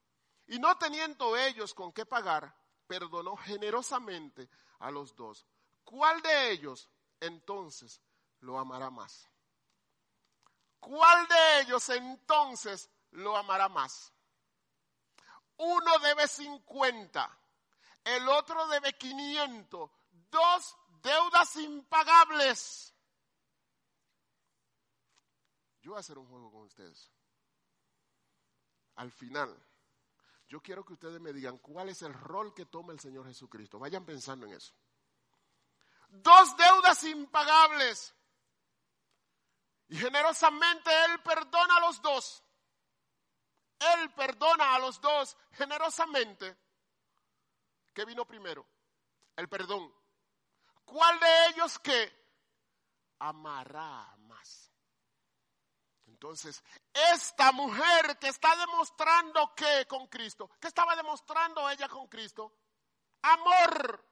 [0.48, 2.54] Y no teniendo ellos con qué pagar,
[2.92, 4.50] perdonó generosamente
[4.80, 5.46] a los dos.
[5.82, 8.02] ¿Cuál de ellos entonces
[8.40, 9.30] lo amará más?
[10.78, 14.12] ¿Cuál de ellos entonces lo amará más?
[15.56, 17.38] Uno debe 50,
[18.04, 19.90] el otro debe 500,
[20.30, 22.92] dos deudas impagables.
[25.80, 27.10] Yo voy a hacer un juego con ustedes.
[28.96, 29.58] Al final,
[30.52, 33.78] yo quiero que ustedes me digan cuál es el rol que toma el Señor Jesucristo.
[33.78, 34.74] Vayan pensando en eso.
[36.10, 38.14] Dos deudas impagables.
[39.88, 42.44] Y generosamente Él perdona a los dos.
[43.78, 46.54] Él perdona a los dos generosamente.
[47.94, 48.66] ¿Qué vino primero?
[49.34, 49.90] El perdón.
[50.84, 52.12] ¿Cuál de ellos que
[53.20, 54.70] amará más?
[56.22, 56.62] Entonces,
[57.12, 62.58] esta mujer que está demostrando que con Cristo, ¿qué estaba demostrando ella con Cristo?
[63.22, 64.06] Amor,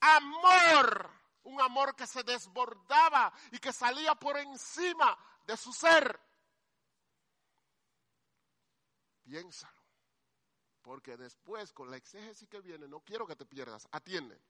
[0.00, 1.10] amor,
[1.42, 6.18] un amor que se desbordaba y que salía por encima de su ser.
[9.22, 9.82] Piénsalo,
[10.80, 14.40] porque después con la exégesis que viene, no quiero que te pierdas, atiende.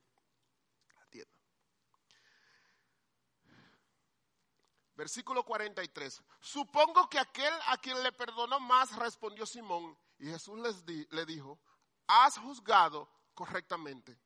[4.96, 6.22] Versículo 43.
[6.40, 9.96] Supongo que aquel a quien le perdonó más respondió Simón.
[10.18, 11.60] Y Jesús les le dijo,
[12.06, 14.18] has juzgado correctamente.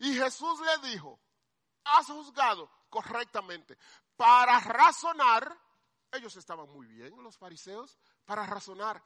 [0.00, 1.20] Y Jesús le dijo,
[1.84, 3.78] has juzgado correctamente.
[4.16, 5.56] Para razonar,
[6.10, 9.02] ellos estaban muy bien, los fariseos, para razonar.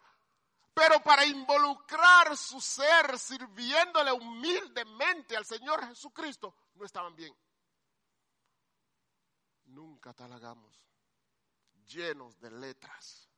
[0.72, 7.36] Pero para involucrar su ser sirviéndole humildemente al Señor Jesucristo, no estaban bien.
[9.66, 10.84] Nunca talagamos
[11.86, 13.28] llenos de letras,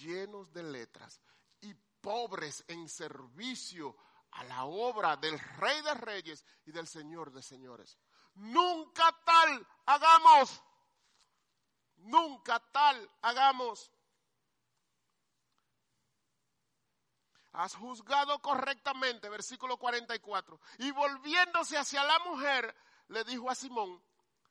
[0.00, 1.20] llenos de letras
[1.60, 3.96] y pobres en servicio
[4.32, 7.98] a la obra del Rey de Reyes y del Señor de Señores.
[8.34, 10.62] Nunca tal hagamos.
[11.96, 13.90] Nunca tal hagamos.
[17.52, 20.60] Has juzgado correctamente, versículo 44.
[20.78, 22.74] Y volviéndose hacia la mujer,
[23.08, 24.00] le dijo a Simón,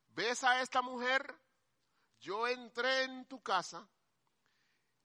[0.09, 1.39] ¿ves a esta mujer?
[2.19, 3.87] Yo entré en tu casa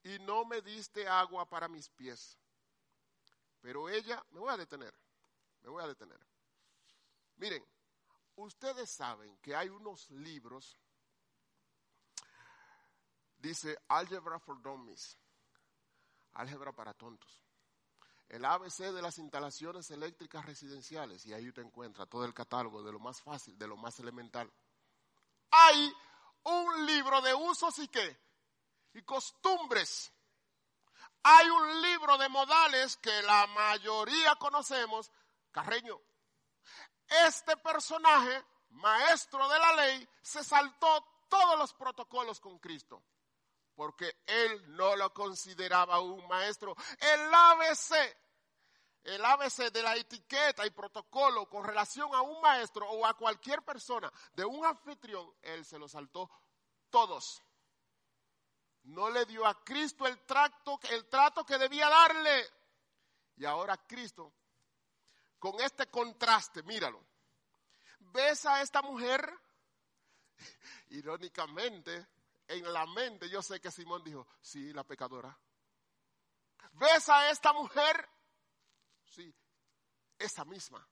[0.03, 2.39] y no me diste agua para mis pies.
[3.61, 4.93] Pero ella, me voy a detener,
[5.63, 6.19] me voy a detener.
[7.37, 7.65] Miren,
[8.37, 10.77] ustedes saben que hay unos libros,
[13.39, 15.17] dice Algebra for Dummies,
[16.35, 17.43] álgebra para tontos.
[18.29, 22.91] El ABC de las instalaciones eléctricas residenciales, y ahí usted encuentra todo el catálogo de
[22.91, 24.51] lo más fácil, de lo más elemental.
[25.51, 25.93] Hay
[26.45, 28.19] un libro de usos y qué?
[28.95, 30.13] Y costumbres.
[31.23, 35.11] Hay un libro de modales que la mayoría conocemos,
[35.53, 36.01] Carreño.
[37.27, 43.03] Este personaje, maestro de la ley, se saltó todos los protocolos con Cristo,
[43.75, 46.75] porque él no lo consideraba un maestro.
[46.99, 47.95] El ABC,
[49.05, 53.63] el ABC de la etiqueta y protocolo con relación a un maestro o a cualquier
[53.63, 56.31] persona de un anfitrión, él se lo saltó
[56.91, 57.43] todos.
[58.85, 62.47] No le dio a Cristo el trato, el trato que debía darle.
[63.37, 64.33] Y ahora Cristo,
[65.39, 67.05] con este contraste, míralo.
[67.99, 69.33] ¿Ves a esta mujer?
[70.91, 72.07] Irónicamente,
[72.49, 75.37] en la mente yo sé que Simón dijo, sí, la pecadora.
[76.73, 78.09] ¿Ves a esta mujer?
[79.15, 79.35] Sí,
[80.19, 80.87] esa misma.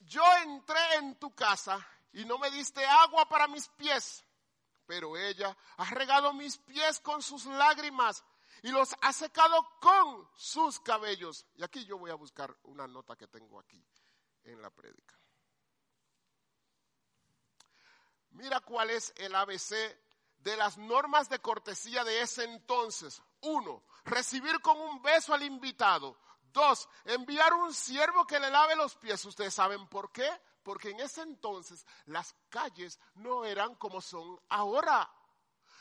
[0.00, 1.78] Yo entré en tu casa
[2.12, 4.22] y no me diste agua para mis pies,
[4.84, 8.22] pero ella ha regado mis pies con sus lágrimas
[8.62, 11.46] y los ha secado con sus cabellos.
[11.54, 13.82] Y aquí yo voy a buscar una nota que tengo aquí
[14.44, 15.18] en la prédica.
[18.32, 19.74] Mira cuál es el ABC
[20.36, 23.22] de las normas de cortesía de ese entonces.
[23.40, 26.16] Uno, recibir con un beso al invitado.
[26.52, 29.24] Dos, enviar un siervo que le lave los pies.
[29.24, 30.30] ¿Ustedes saben por qué?
[30.62, 35.10] Porque en ese entonces las calles no eran como son ahora.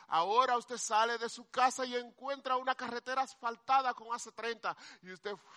[0.08, 5.12] Ahora usted sale de su casa y encuentra una carretera asfaltada con hace 30 y
[5.12, 5.36] usted...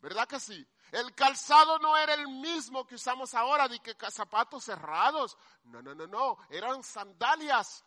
[0.00, 0.66] ¿Verdad que sí?
[0.92, 5.36] El calzado no era el mismo que usamos ahora, de que zapatos cerrados.
[5.64, 6.38] No, no, no, no.
[6.48, 7.84] Eran sandalias.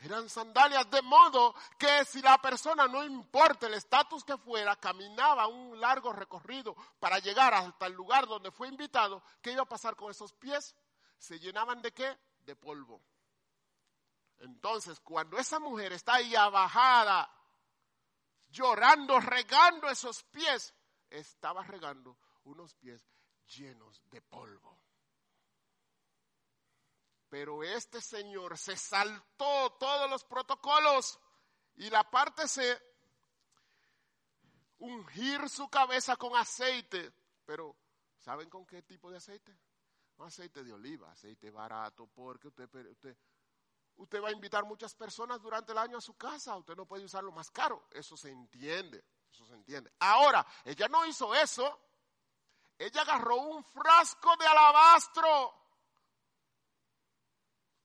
[0.00, 5.48] Eran sandalias de modo que si la persona, no importa el estatus que fuera, caminaba
[5.48, 9.96] un largo recorrido para llegar hasta el lugar donde fue invitado, ¿qué iba a pasar
[9.96, 10.76] con esos pies?
[11.18, 12.16] ¿Se llenaban de qué?
[12.44, 13.02] De polvo.
[14.38, 17.28] Entonces, cuando esa mujer está ahí abajada,
[18.50, 20.72] llorando, regando esos pies,
[21.10, 23.02] estaba regando unos pies
[23.46, 24.78] llenos de polvo.
[27.28, 31.18] Pero este señor se saltó todos los protocolos
[31.76, 32.80] y la parte C,
[34.78, 37.12] ungir su cabeza con aceite.
[37.44, 37.76] Pero,
[38.18, 39.56] ¿saben con qué tipo de aceite?
[40.18, 43.16] Aceite de oliva, aceite barato, porque usted, usted,
[43.96, 47.04] usted va a invitar muchas personas durante el año a su casa, usted no puede
[47.04, 49.92] usar lo más caro, eso se entiende, eso se entiende.
[50.00, 51.80] Ahora, ella no hizo eso,
[52.76, 55.67] ella agarró un frasco de alabastro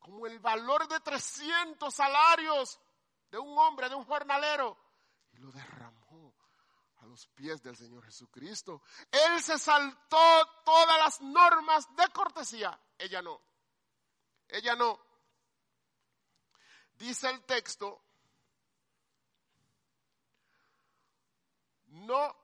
[0.04, 2.78] como el valor de 300 salarios
[3.32, 4.78] de un hombre, de un jornalero,
[5.32, 6.36] y lo derramó
[6.98, 8.82] a los pies del Señor Jesucristo.
[9.10, 13.42] Él se saltó todas las normas de cortesía, ella no,
[14.50, 15.00] ella no.
[16.96, 18.02] Dice el texto,
[21.88, 22.43] no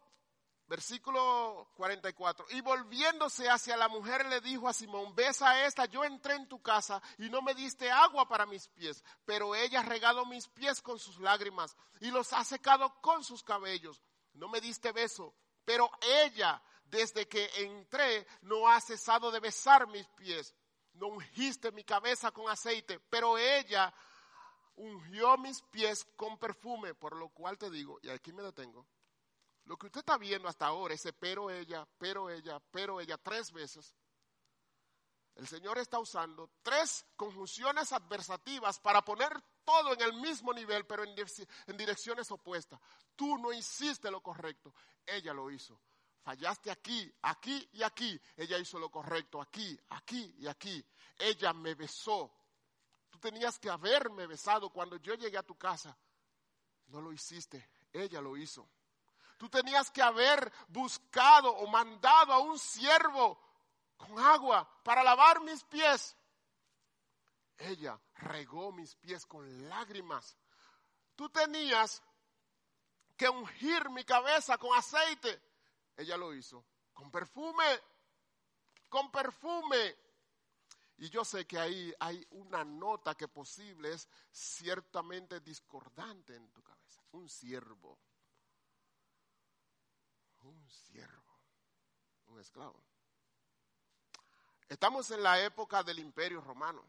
[0.70, 2.46] Versículo 44.
[2.52, 6.48] Y volviéndose hacia la mujer le dijo a Simón, ves a esta, yo entré en
[6.48, 10.48] tu casa y no me diste agua para mis pies, pero ella ha regado mis
[10.48, 14.00] pies con sus lágrimas y los ha secado con sus cabellos.
[14.34, 15.34] No me diste beso,
[15.66, 20.54] pero ella, desde que entré, no ha cesado de besar mis pies.
[20.94, 23.92] No ungiste mi cabeza con aceite, pero ella
[24.76, 28.86] ungió mis pies con perfume, por lo cual te digo, y aquí me detengo,
[29.70, 33.52] lo que usted está viendo hasta ahora, ese pero ella, pero ella, pero ella, tres
[33.52, 33.94] veces,
[35.36, 39.30] el Señor está usando tres conjunciones adversativas para poner
[39.64, 41.14] todo en el mismo nivel, pero en,
[41.68, 42.80] en, direcciones opuestas.
[43.16, 44.74] Tú no hiciste lo correcto,
[45.06, 45.80] ella lo hizo.
[46.24, 48.20] Fallaste aquí, aquí y aquí.
[48.38, 50.84] Ella hizo lo correcto, aquí, aquí y aquí.
[51.16, 52.34] Ella me besó.
[53.12, 55.96] Tú tenías que haberme besado cuando yo llegué a tu casa.
[56.88, 58.68] No lo hiciste, ella lo hizo.
[59.40, 63.40] Tú tenías que haber buscado o mandado a un siervo
[63.96, 66.14] con agua para lavar mis pies.
[67.58, 70.36] Ella regó mis pies con lágrimas.
[71.16, 72.04] Tú tenías
[73.16, 75.42] que ungir mi cabeza con aceite.
[75.96, 77.80] Ella lo hizo con perfume,
[78.90, 79.96] con perfume.
[80.98, 86.62] Y yo sé que ahí hay una nota que posible es ciertamente discordante en tu
[86.62, 87.02] cabeza.
[87.14, 87.98] Un siervo
[90.42, 91.40] un siervo,
[92.28, 92.84] un esclavo.
[94.68, 96.86] Estamos en la época del imperio romano.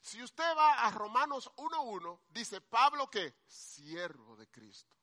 [0.00, 4.96] Si usted va a Romanos 1.1, dice Pablo que siervo de Cristo.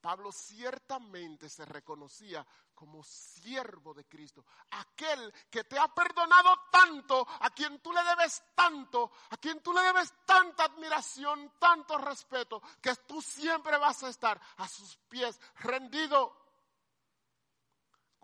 [0.00, 7.48] Pablo ciertamente se reconocía como siervo de Cristo, aquel que te ha perdonado tanto, a
[7.50, 12.94] quien tú le debes tanto, a quien tú le debes tanta admiración, tanto respeto, que
[13.06, 16.43] tú siempre vas a estar a sus pies rendido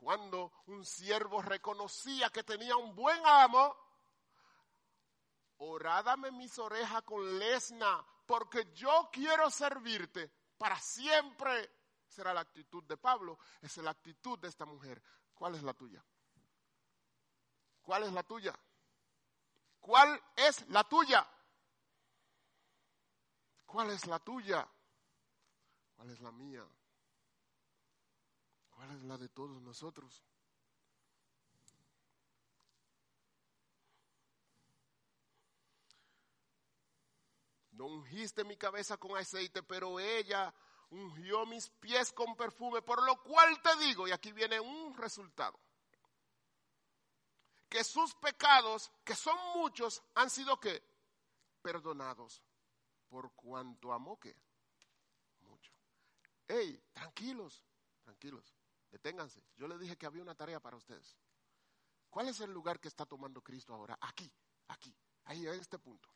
[0.00, 3.76] cuando un siervo reconocía que tenía un buen amo,
[5.58, 11.70] orádame mis orejas con lesna, porque yo quiero servirte para siempre.
[12.08, 15.02] Será la actitud de Pablo, es la actitud de esta mujer.
[15.34, 16.02] ¿Cuál es la tuya?
[17.82, 18.58] ¿Cuál es la tuya?
[19.80, 21.28] ¿Cuál es la tuya?
[23.66, 24.66] ¿Cuál es la tuya?
[25.94, 26.66] ¿Cuál es la mía?
[28.80, 30.24] ¿Cuál es la de todos nosotros?
[37.72, 40.54] No ungiste mi cabeza con aceite, pero ella
[40.88, 45.60] ungió mis pies con perfume, por lo cual te digo, y aquí viene un resultado,
[47.68, 50.82] que sus pecados, que son muchos, han sido que
[51.60, 52.42] perdonados,
[53.10, 54.34] por cuanto amó que
[55.40, 55.70] mucho.
[56.48, 57.62] Hey, tranquilos,
[58.04, 58.54] tranquilos.
[58.90, 59.42] Deténganse.
[59.56, 61.16] Yo les dije que había una tarea para ustedes.
[62.10, 63.96] ¿Cuál es el lugar que está tomando Cristo ahora?
[64.00, 64.30] Aquí,
[64.68, 66.08] aquí, ahí, en este punto.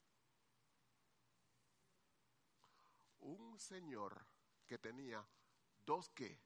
[3.20, 4.26] Un señor
[4.66, 5.26] que tenía
[5.84, 6.40] dos qué?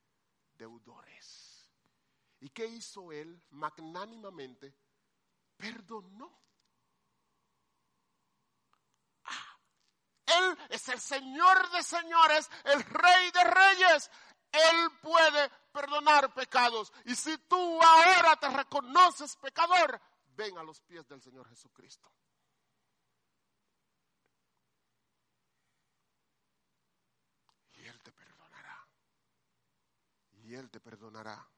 [0.55, 1.73] Deudores.
[2.41, 4.75] ¿Y qué hizo él magnánimamente?
[5.57, 6.41] Perdonó.
[9.25, 9.59] Ah,
[10.27, 14.11] él es el Señor de señores, el Rey de reyes,
[14.53, 16.93] él puede perdonar pecados.
[17.05, 20.01] Y si tú ahora te reconoces pecador,
[20.37, 22.11] ven a los pies del Señor Jesucristo.
[27.75, 28.89] Y Él te perdonará.
[30.45, 31.49] Y Él te perdonará.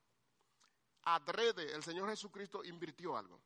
[1.03, 3.41] Adrede, el Señor Jesucristo invirtió algo.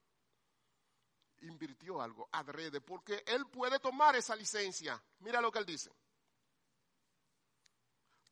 [1.43, 5.01] Invirtió algo, adrede, porque Él puede tomar esa licencia.
[5.19, 5.93] Mira lo que Él dice.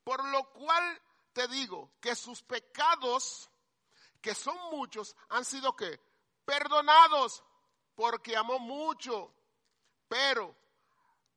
[0.04, 1.00] Por lo cual
[1.32, 3.50] te digo que sus pecados,
[4.20, 6.00] que son muchos, han sido que
[6.44, 7.42] perdonados
[7.94, 9.32] porque amó mucho.
[10.08, 10.54] Pero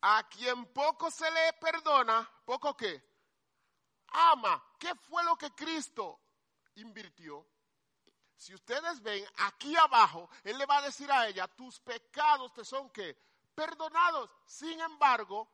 [0.02, 3.04] a quien poco se le perdona, poco que
[4.08, 4.64] ama.
[4.78, 6.20] ¿Qué fue lo que Cristo
[6.76, 7.46] invirtió?
[8.36, 12.66] Si ustedes ven aquí abajo, Él le va a decir a ella, tus pecados te
[12.66, 13.18] son que
[13.56, 14.30] perdonados.
[14.46, 15.48] Sin embargo,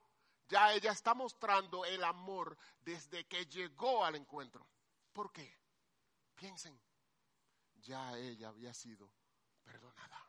[0.51, 4.67] ya ella está mostrando el amor desde que llegó al encuentro.
[5.13, 5.57] ¿Por qué?
[6.35, 6.77] Piensen,
[7.75, 9.09] ya ella había sido
[9.63, 10.19] perdonada.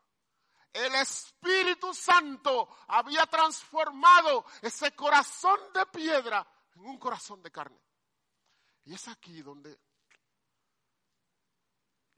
[0.73, 6.47] El Espíritu Santo había transformado ese corazón de piedra
[6.77, 7.81] en un corazón de carne.
[8.85, 9.77] Y es aquí donde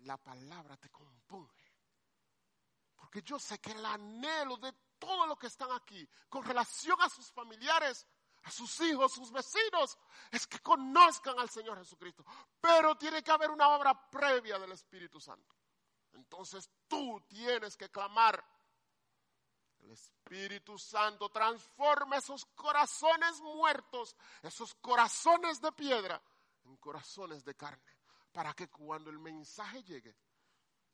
[0.00, 1.72] la palabra te compunge.
[2.94, 4.74] Porque yo sé que el anhelo de
[5.04, 8.06] todos los que están aquí con relación a sus familiares,
[8.42, 9.98] a sus hijos, sus vecinos,
[10.30, 12.24] es que conozcan al Señor Jesucristo.
[12.60, 15.54] Pero tiene que haber una obra previa del Espíritu Santo.
[16.12, 18.42] Entonces tú tienes que clamar.
[19.80, 26.22] El Espíritu Santo transforma esos corazones muertos, esos corazones de piedra,
[26.64, 27.98] en corazones de carne,
[28.32, 30.16] para que cuando el mensaje llegue,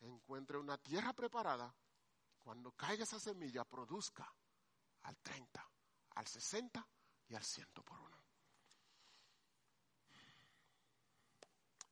[0.00, 1.72] encuentre una tierra preparada
[2.43, 4.32] cuando caiga esa semilla, produzca
[5.03, 5.70] al 30,
[6.16, 6.86] al 60
[7.28, 8.20] y al 100 por uno.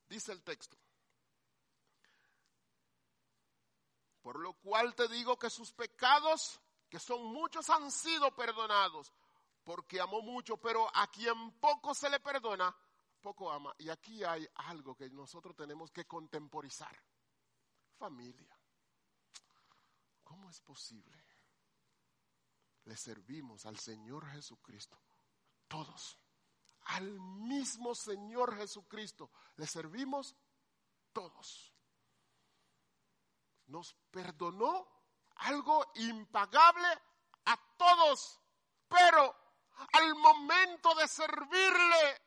[0.07, 0.75] Dice el texto.
[4.21, 9.13] Por lo cual te digo que sus pecados, que son muchos, han sido perdonados,
[9.63, 12.75] porque amó mucho, pero a quien poco se le perdona,
[13.21, 13.73] poco ama.
[13.77, 16.95] Y aquí hay algo que nosotros tenemos que contemporizar.
[17.97, 18.58] Familia.
[20.39, 21.21] ¿Cómo es posible?
[22.85, 24.97] le servimos al Señor Jesucristo.
[25.67, 26.17] Todos.
[26.85, 30.33] Al mismo Señor Jesucristo le servimos
[31.11, 31.73] todos.
[33.67, 34.87] Nos perdonó
[35.35, 36.87] algo impagable
[37.45, 38.39] a todos,
[38.87, 39.35] pero
[39.91, 42.21] al momento de servirle,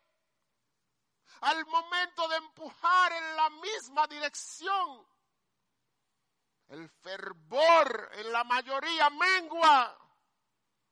[1.41, 5.05] al momento de empujar en la misma dirección,
[6.73, 9.99] el fervor en la mayoría mengua.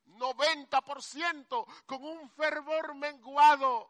[0.06, 3.88] 90% con un fervor menguado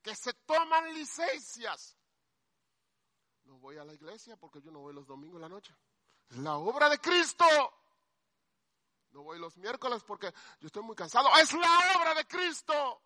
[0.00, 1.98] que se toman licencias.
[3.44, 5.74] No voy a la iglesia porque yo no voy los domingos en la noche.
[6.30, 7.44] Es la obra de Cristo.
[9.10, 11.28] No voy los miércoles porque yo estoy muy cansado.
[11.36, 13.02] Es la obra de Cristo.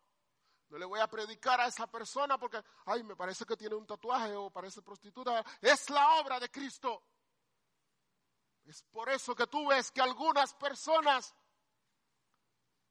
[0.68, 3.86] No le voy a predicar a esa persona porque, ay, me parece que tiene un
[3.86, 5.44] tatuaje o parece prostituta.
[5.60, 7.02] Es la obra de Cristo.
[8.70, 11.34] Es por eso que tú ves que algunas personas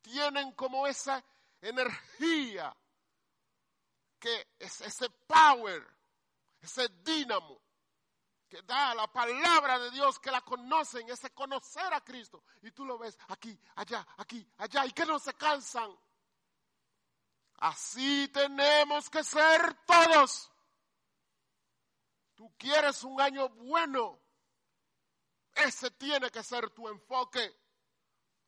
[0.01, 1.23] tienen como esa
[1.61, 2.75] energía,
[4.19, 5.87] que es ese power,
[6.59, 7.61] ese dínamo
[8.49, 12.43] que da la palabra de Dios, que la conocen, ese conocer a Cristo.
[12.61, 15.97] Y tú lo ves aquí, allá, aquí, allá, y que no se cansan.
[17.59, 20.51] Así tenemos que ser todos.
[22.35, 24.19] Tú quieres un año bueno.
[25.53, 27.55] Ese tiene que ser tu enfoque.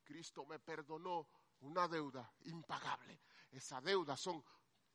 [0.04, 1.28] Cristo me perdonó
[1.62, 3.22] una deuda impagable.
[3.52, 4.43] Esa deuda son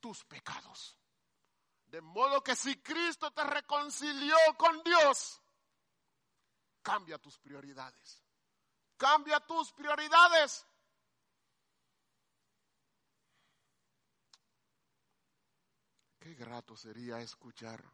[0.01, 0.99] tus pecados.
[1.87, 5.41] De modo que si Cristo te reconcilió con Dios,
[6.83, 8.23] cambia tus prioridades.
[8.97, 10.67] Cambia tus prioridades.
[16.19, 17.85] Qué grato sería escuchar.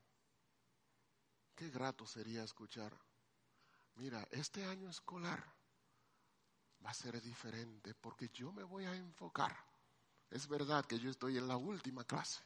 [1.54, 2.98] Qué grato sería escuchar.
[3.94, 5.44] Mira, este año escolar
[6.84, 9.56] va a ser diferente porque yo me voy a enfocar.
[10.30, 12.42] Es verdad que yo estoy en la última clase.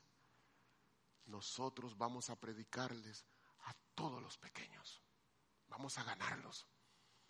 [1.27, 3.25] Nosotros vamos a predicarles
[3.65, 5.03] a todos los pequeños.
[5.69, 6.67] Vamos a ganarlos.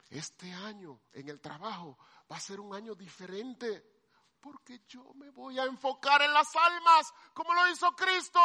[0.08, 1.98] Este año en el trabajo
[2.30, 3.96] va a ser un año diferente
[4.40, 8.40] porque yo me voy a enfocar en las almas como lo hizo Cristo.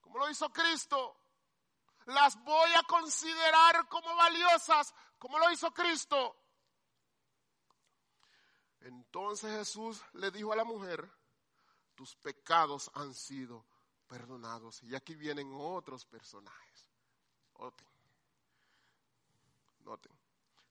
[0.00, 1.21] Como lo hizo Cristo.
[2.06, 6.36] Las voy a considerar como valiosas como lo hizo Cristo.
[8.80, 11.08] Entonces Jesús le dijo a la mujer,
[11.94, 13.64] tus pecados han sido
[14.08, 14.82] perdonados.
[14.82, 16.88] Y aquí vienen otros personajes.
[17.56, 17.86] Noten.
[19.84, 20.12] Noten.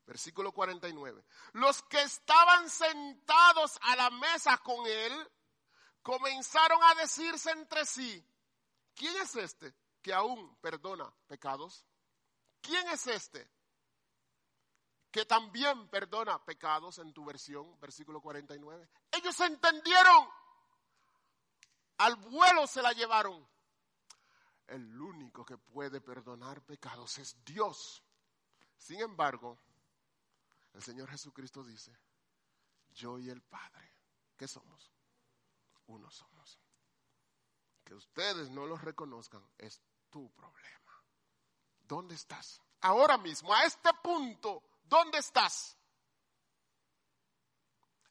[0.05, 1.23] Versículo 49.
[1.53, 5.31] Los que estaban sentados a la mesa con él
[6.01, 8.21] comenzaron a decirse entre sí,
[8.93, 11.85] ¿quién es este que aún perdona pecados?
[12.61, 13.49] ¿Quién es este
[15.11, 18.87] que también perdona pecados en tu versión, versículo 49.
[19.11, 20.29] Ellos entendieron,
[21.97, 23.45] al vuelo se la llevaron.
[24.67, 28.01] El único que puede perdonar pecados es Dios.
[28.77, 29.59] Sin embargo,
[30.73, 31.93] el Señor Jesucristo dice,
[32.91, 33.93] yo y el Padre,
[34.37, 34.93] ¿qué somos?
[35.87, 36.57] Uno somos.
[37.83, 39.81] Que ustedes no los reconozcan es
[40.11, 41.03] tu problema.
[41.79, 42.61] ¿Dónde estás?
[42.81, 45.77] Ahora mismo, a este punto, ¿Dónde estás?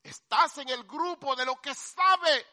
[0.03, 2.47] Estás en el grupo de lo que sabe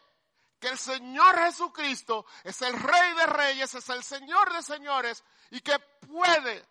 [0.59, 5.61] que el Señor Jesucristo es el Rey de Reyes, es el Señor de Señores y
[5.61, 6.67] que puede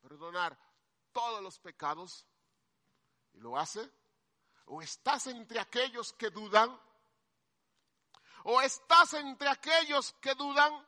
[0.00, 0.56] perdonar
[1.10, 2.24] todos los pecados.
[3.32, 3.90] ¿Y lo hace?
[4.66, 6.80] ¿O estás entre aquellos que dudan?
[8.44, 10.86] ¿O estás entre aquellos que dudan?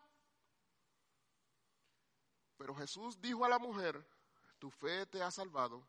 [2.63, 4.07] Pero Jesús dijo a la mujer,
[4.61, 5.85] tu fe te ha salvado,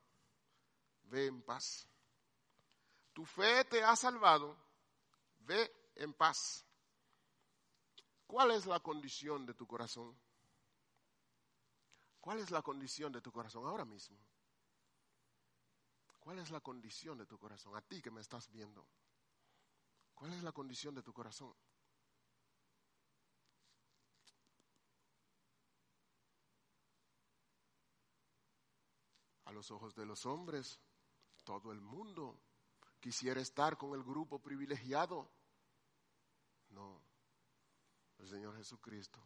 [1.04, 1.88] ve en paz.
[3.14, 4.58] Tu fe te ha salvado,
[5.42, 6.66] ve en paz.
[8.26, 10.18] ¿Cuál es la condición de tu corazón?
[12.20, 14.18] ¿Cuál es la condición de tu corazón ahora mismo?
[16.22, 17.76] ¿Cuál es la condición de tu corazón?
[17.76, 18.84] A ti que me estás viendo.
[20.16, 21.54] ¿Cuál es la condición de tu corazón?
[29.54, 30.80] Los ojos de los hombres,
[31.44, 32.40] todo el mundo
[33.00, 35.30] quisiera estar con el grupo privilegiado.
[36.70, 37.02] No,
[38.20, 39.22] el Señor Jesucristo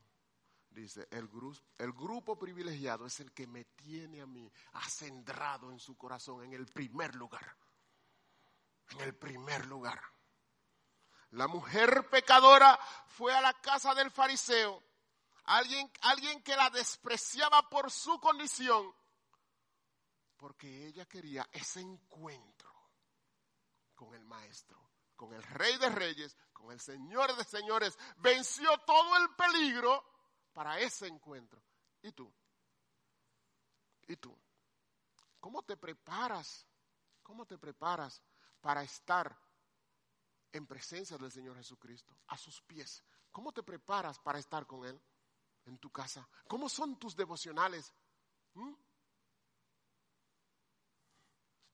[0.69, 1.29] dice, el,
[1.77, 6.53] el grupo privilegiado es el que me tiene a mí acendrado en su corazón en
[6.53, 7.57] el primer lugar.
[8.89, 9.99] En el primer lugar.
[11.31, 14.81] La mujer pecadora fue a la casa del fariseo,
[15.43, 18.93] alguien, alguien que la despreciaba por su condición
[20.37, 22.71] Porque ella quería ese encuentro
[23.95, 24.79] con el maestro,
[25.15, 27.97] con el rey de reyes, con el señor de señores.
[28.17, 30.05] Venció todo el peligro
[30.53, 31.61] para ese encuentro.
[32.03, 32.31] ¿Y tú?
[34.07, 34.37] ¿Y tú?
[35.39, 36.65] ¿Cómo te preparas?
[37.23, 38.21] ¿Cómo te preparas
[38.61, 39.37] para estar
[40.51, 43.03] en presencia del Señor Jesucristo, a sus pies?
[43.31, 45.01] ¿Cómo te preparas para estar con Él
[45.65, 46.27] en tu casa?
[46.47, 47.93] ¿Cómo son tus devocionales?
[48.53, 48.73] ¿Mm?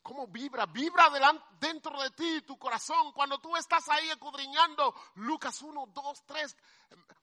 [0.03, 0.65] ¿Cómo vibra?
[0.65, 1.09] Vibra
[1.57, 6.57] dentro de ti, tu corazón, cuando tú estás ahí escudriñando Lucas 1, 2, 3,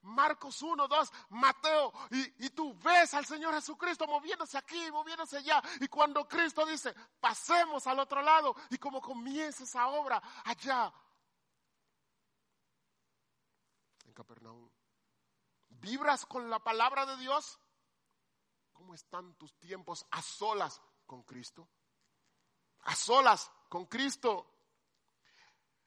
[0.03, 5.63] Marcos 1, 2, Mateo, y, y, tú ves al Señor Jesucristo moviéndose aquí, moviéndose allá,
[5.79, 10.91] y cuando Cristo dice, pasemos al otro lado, y como comienza esa obra allá,
[14.07, 14.71] en Capernaum,
[15.69, 17.59] ¿vibras con la palabra de Dios?
[18.73, 21.69] ¿Cómo están tus tiempos a solas con Cristo?
[22.83, 24.47] A solas con Cristo.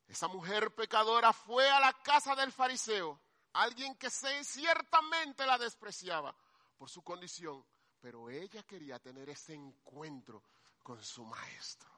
[0.08, 3.20] Esa mujer pecadora fue a la casa del fariseo,
[3.54, 6.36] alguien que ciertamente la despreciaba
[6.78, 7.66] por su condición,
[8.00, 10.44] pero ella quería tener ese encuentro
[10.84, 11.90] con su maestro.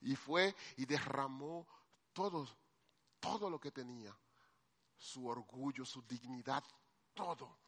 [0.00, 1.66] Y fue y derramó
[2.12, 2.46] todo,
[3.18, 4.16] todo lo que tenía,
[4.96, 6.62] su orgullo, su dignidad,
[7.12, 7.58] todo,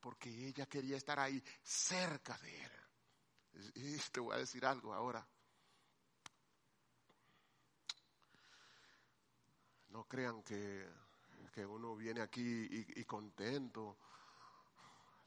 [0.00, 2.72] porque ella quería estar ahí cerca de él.
[3.74, 5.26] Y te voy a decir algo ahora.
[9.98, 10.88] No crean que,
[11.66, 13.96] uno viene aquí y, contento.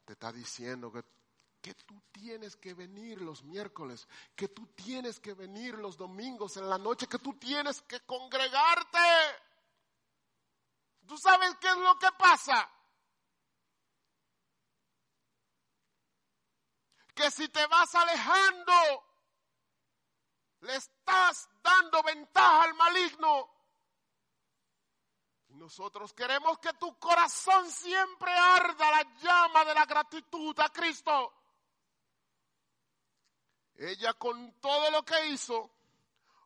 [0.06, 1.04] Te está diciendo que,
[1.62, 6.70] que tú tienes que venir los miércoles, que tú tienes que venir los domingos en
[6.70, 8.98] la noche, que tú tienes que congregarte.
[11.06, 12.72] ¿Tú sabes qué es lo que pasa?
[17.14, 18.74] Que si te vas alejando,
[20.62, 23.51] le estás dando ventaja al maligno.
[25.62, 31.32] Nosotros queremos que tu corazón siempre arda la llama de la gratitud a Cristo.
[33.76, 35.70] Ella con todo lo que hizo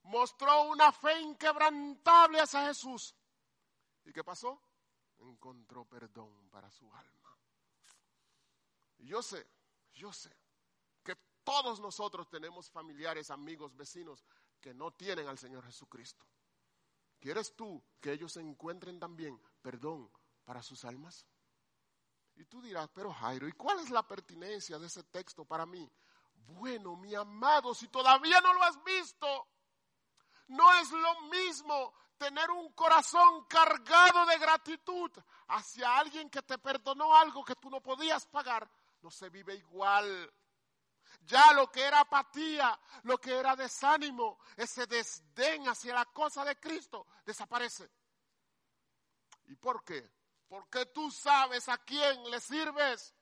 [0.03, 3.15] mostró una fe inquebrantable hacia Jesús.
[4.03, 4.61] ¿Y qué pasó?
[5.19, 7.37] Encontró perdón para su alma.
[8.97, 9.47] Yo sé,
[9.93, 10.35] yo sé
[11.05, 14.25] que todos nosotros tenemos familiares, amigos, vecinos
[14.59, 16.25] que no tienen al Señor Jesucristo.
[17.25, 20.11] ¿Quieres tú que ellos encuentren también perdón
[20.43, 21.25] para sus almas?
[22.35, 25.91] Y tú dirás, pero Jairo, ¿y cuál es la pertinencia de ese texto para mí?
[26.35, 29.47] Bueno, mi amado, si todavía no lo has visto,
[30.49, 35.09] no es lo mismo tener un corazón cargado de gratitud
[35.47, 38.69] hacia alguien que te perdonó algo que tú no podías pagar.
[39.01, 40.31] No se vive igual.
[41.21, 46.59] Ya lo que era apatía, lo que era desánimo, ese desdén hacia la cosa de
[46.59, 47.89] Cristo, desaparece.
[49.45, 50.11] ¿Y por qué?
[50.47, 53.15] Porque tú sabes a quién le sirves.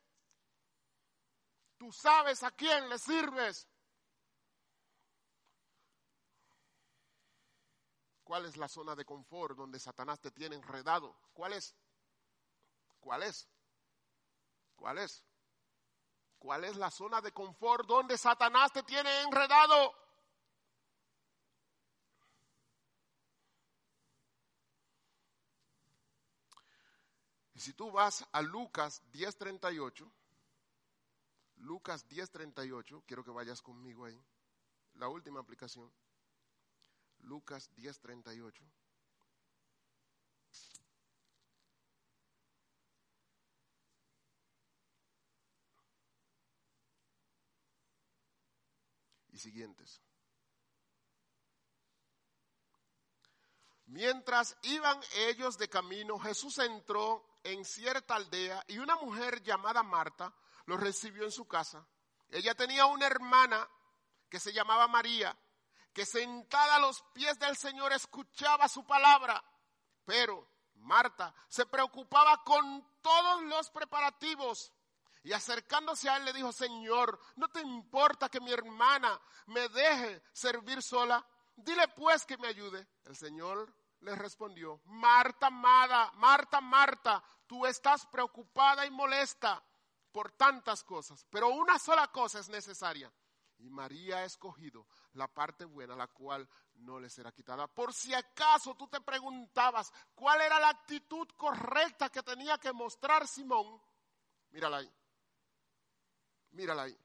[1.78, 3.68] Tú sabes a quién le sirves.
[8.24, 11.16] ¿Cuál es la zona de confort donde Satanás te tiene enredado?
[11.34, 11.76] ¿Cuál es?
[13.00, 13.48] ¿Cuál es?
[14.76, 15.24] ¿Cuál es?
[16.44, 19.96] ¿Cuál es la zona de confort donde Satanás te tiene enredado?
[27.54, 30.12] Y si tú vas a Lucas 10:38,
[31.60, 34.22] Lucas 10:38, quiero que vayas conmigo ahí,
[34.96, 35.90] la última aplicación,
[37.20, 38.62] Lucas 10:38.
[49.34, 50.02] Y siguientes.
[53.88, 60.34] Mientras iban ellos de camino, Jesús entró en cierta aldea y una mujer llamada Marta
[60.66, 61.86] los recibió en su casa.
[62.30, 63.68] Ella tenía una hermana
[64.30, 65.38] que se llamaba María,
[65.94, 69.44] que sentada a los pies del Señor escuchaba su palabra,
[70.06, 74.72] pero Marta se preocupaba con todos los preparativos.
[75.24, 80.22] Y acercándose a él le dijo, Señor, ¿no te importa que mi hermana me deje
[80.34, 81.26] servir sola?
[81.56, 82.86] Dile pues que me ayude.
[83.06, 89.64] El Señor le respondió, Marta, amada, Marta, Marta, tú estás preocupada y molesta
[90.12, 93.12] por tantas cosas, pero una sola cosa es necesaria.
[93.60, 97.68] Y María ha escogido la parte buena, la cual no le será quitada.
[97.68, 103.26] Por si acaso tú te preguntabas cuál era la actitud correcta que tenía que mostrar
[103.26, 103.82] Simón,
[104.50, 104.94] mírala ahí.
[106.54, 106.98] Mírala ahí.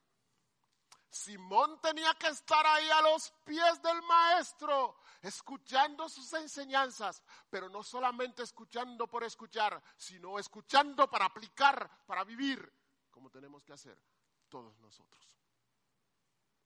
[1.10, 7.82] Simón tenía que estar ahí a los pies del maestro, escuchando sus enseñanzas, pero no
[7.82, 12.72] solamente escuchando por escuchar, sino escuchando para aplicar, para vivir,
[13.10, 13.98] como tenemos que hacer
[14.48, 15.32] todos nosotros.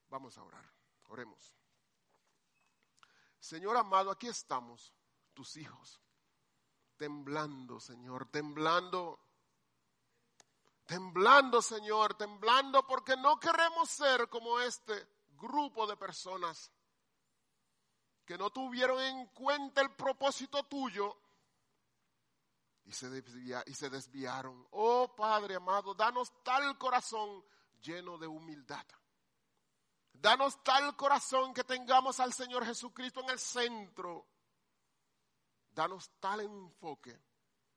[0.09, 0.71] Vamos a orar,
[1.09, 1.55] oremos.
[3.39, 4.93] Señor amado, aquí estamos,
[5.35, 6.01] tus hijos,
[6.97, 9.21] temblando, Señor, temblando
[10.93, 14.93] temblando, Señor, temblando porque no queremos ser como este
[15.39, 16.71] grupo de personas
[18.27, 21.17] que no tuvieron en cuenta el propósito tuyo
[22.85, 23.25] y se,
[23.65, 24.67] y se desviaron.
[24.73, 27.43] Oh Padre amado, danos tal corazón
[27.81, 28.85] lleno de humildad.
[30.13, 34.27] Danos tal corazón que tengamos al Señor Jesucristo en el centro.
[35.71, 37.19] Danos tal enfoque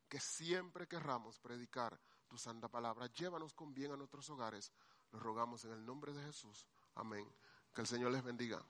[0.09, 1.97] que siempre querramos predicar
[2.28, 3.08] tu santa palabra.
[3.08, 4.72] Llévanos con bien a nuestros hogares.
[5.12, 6.68] Lo rogamos en el nombre de Jesús.
[6.96, 7.28] Amén.
[7.74, 8.66] Que el Señor les bendiga.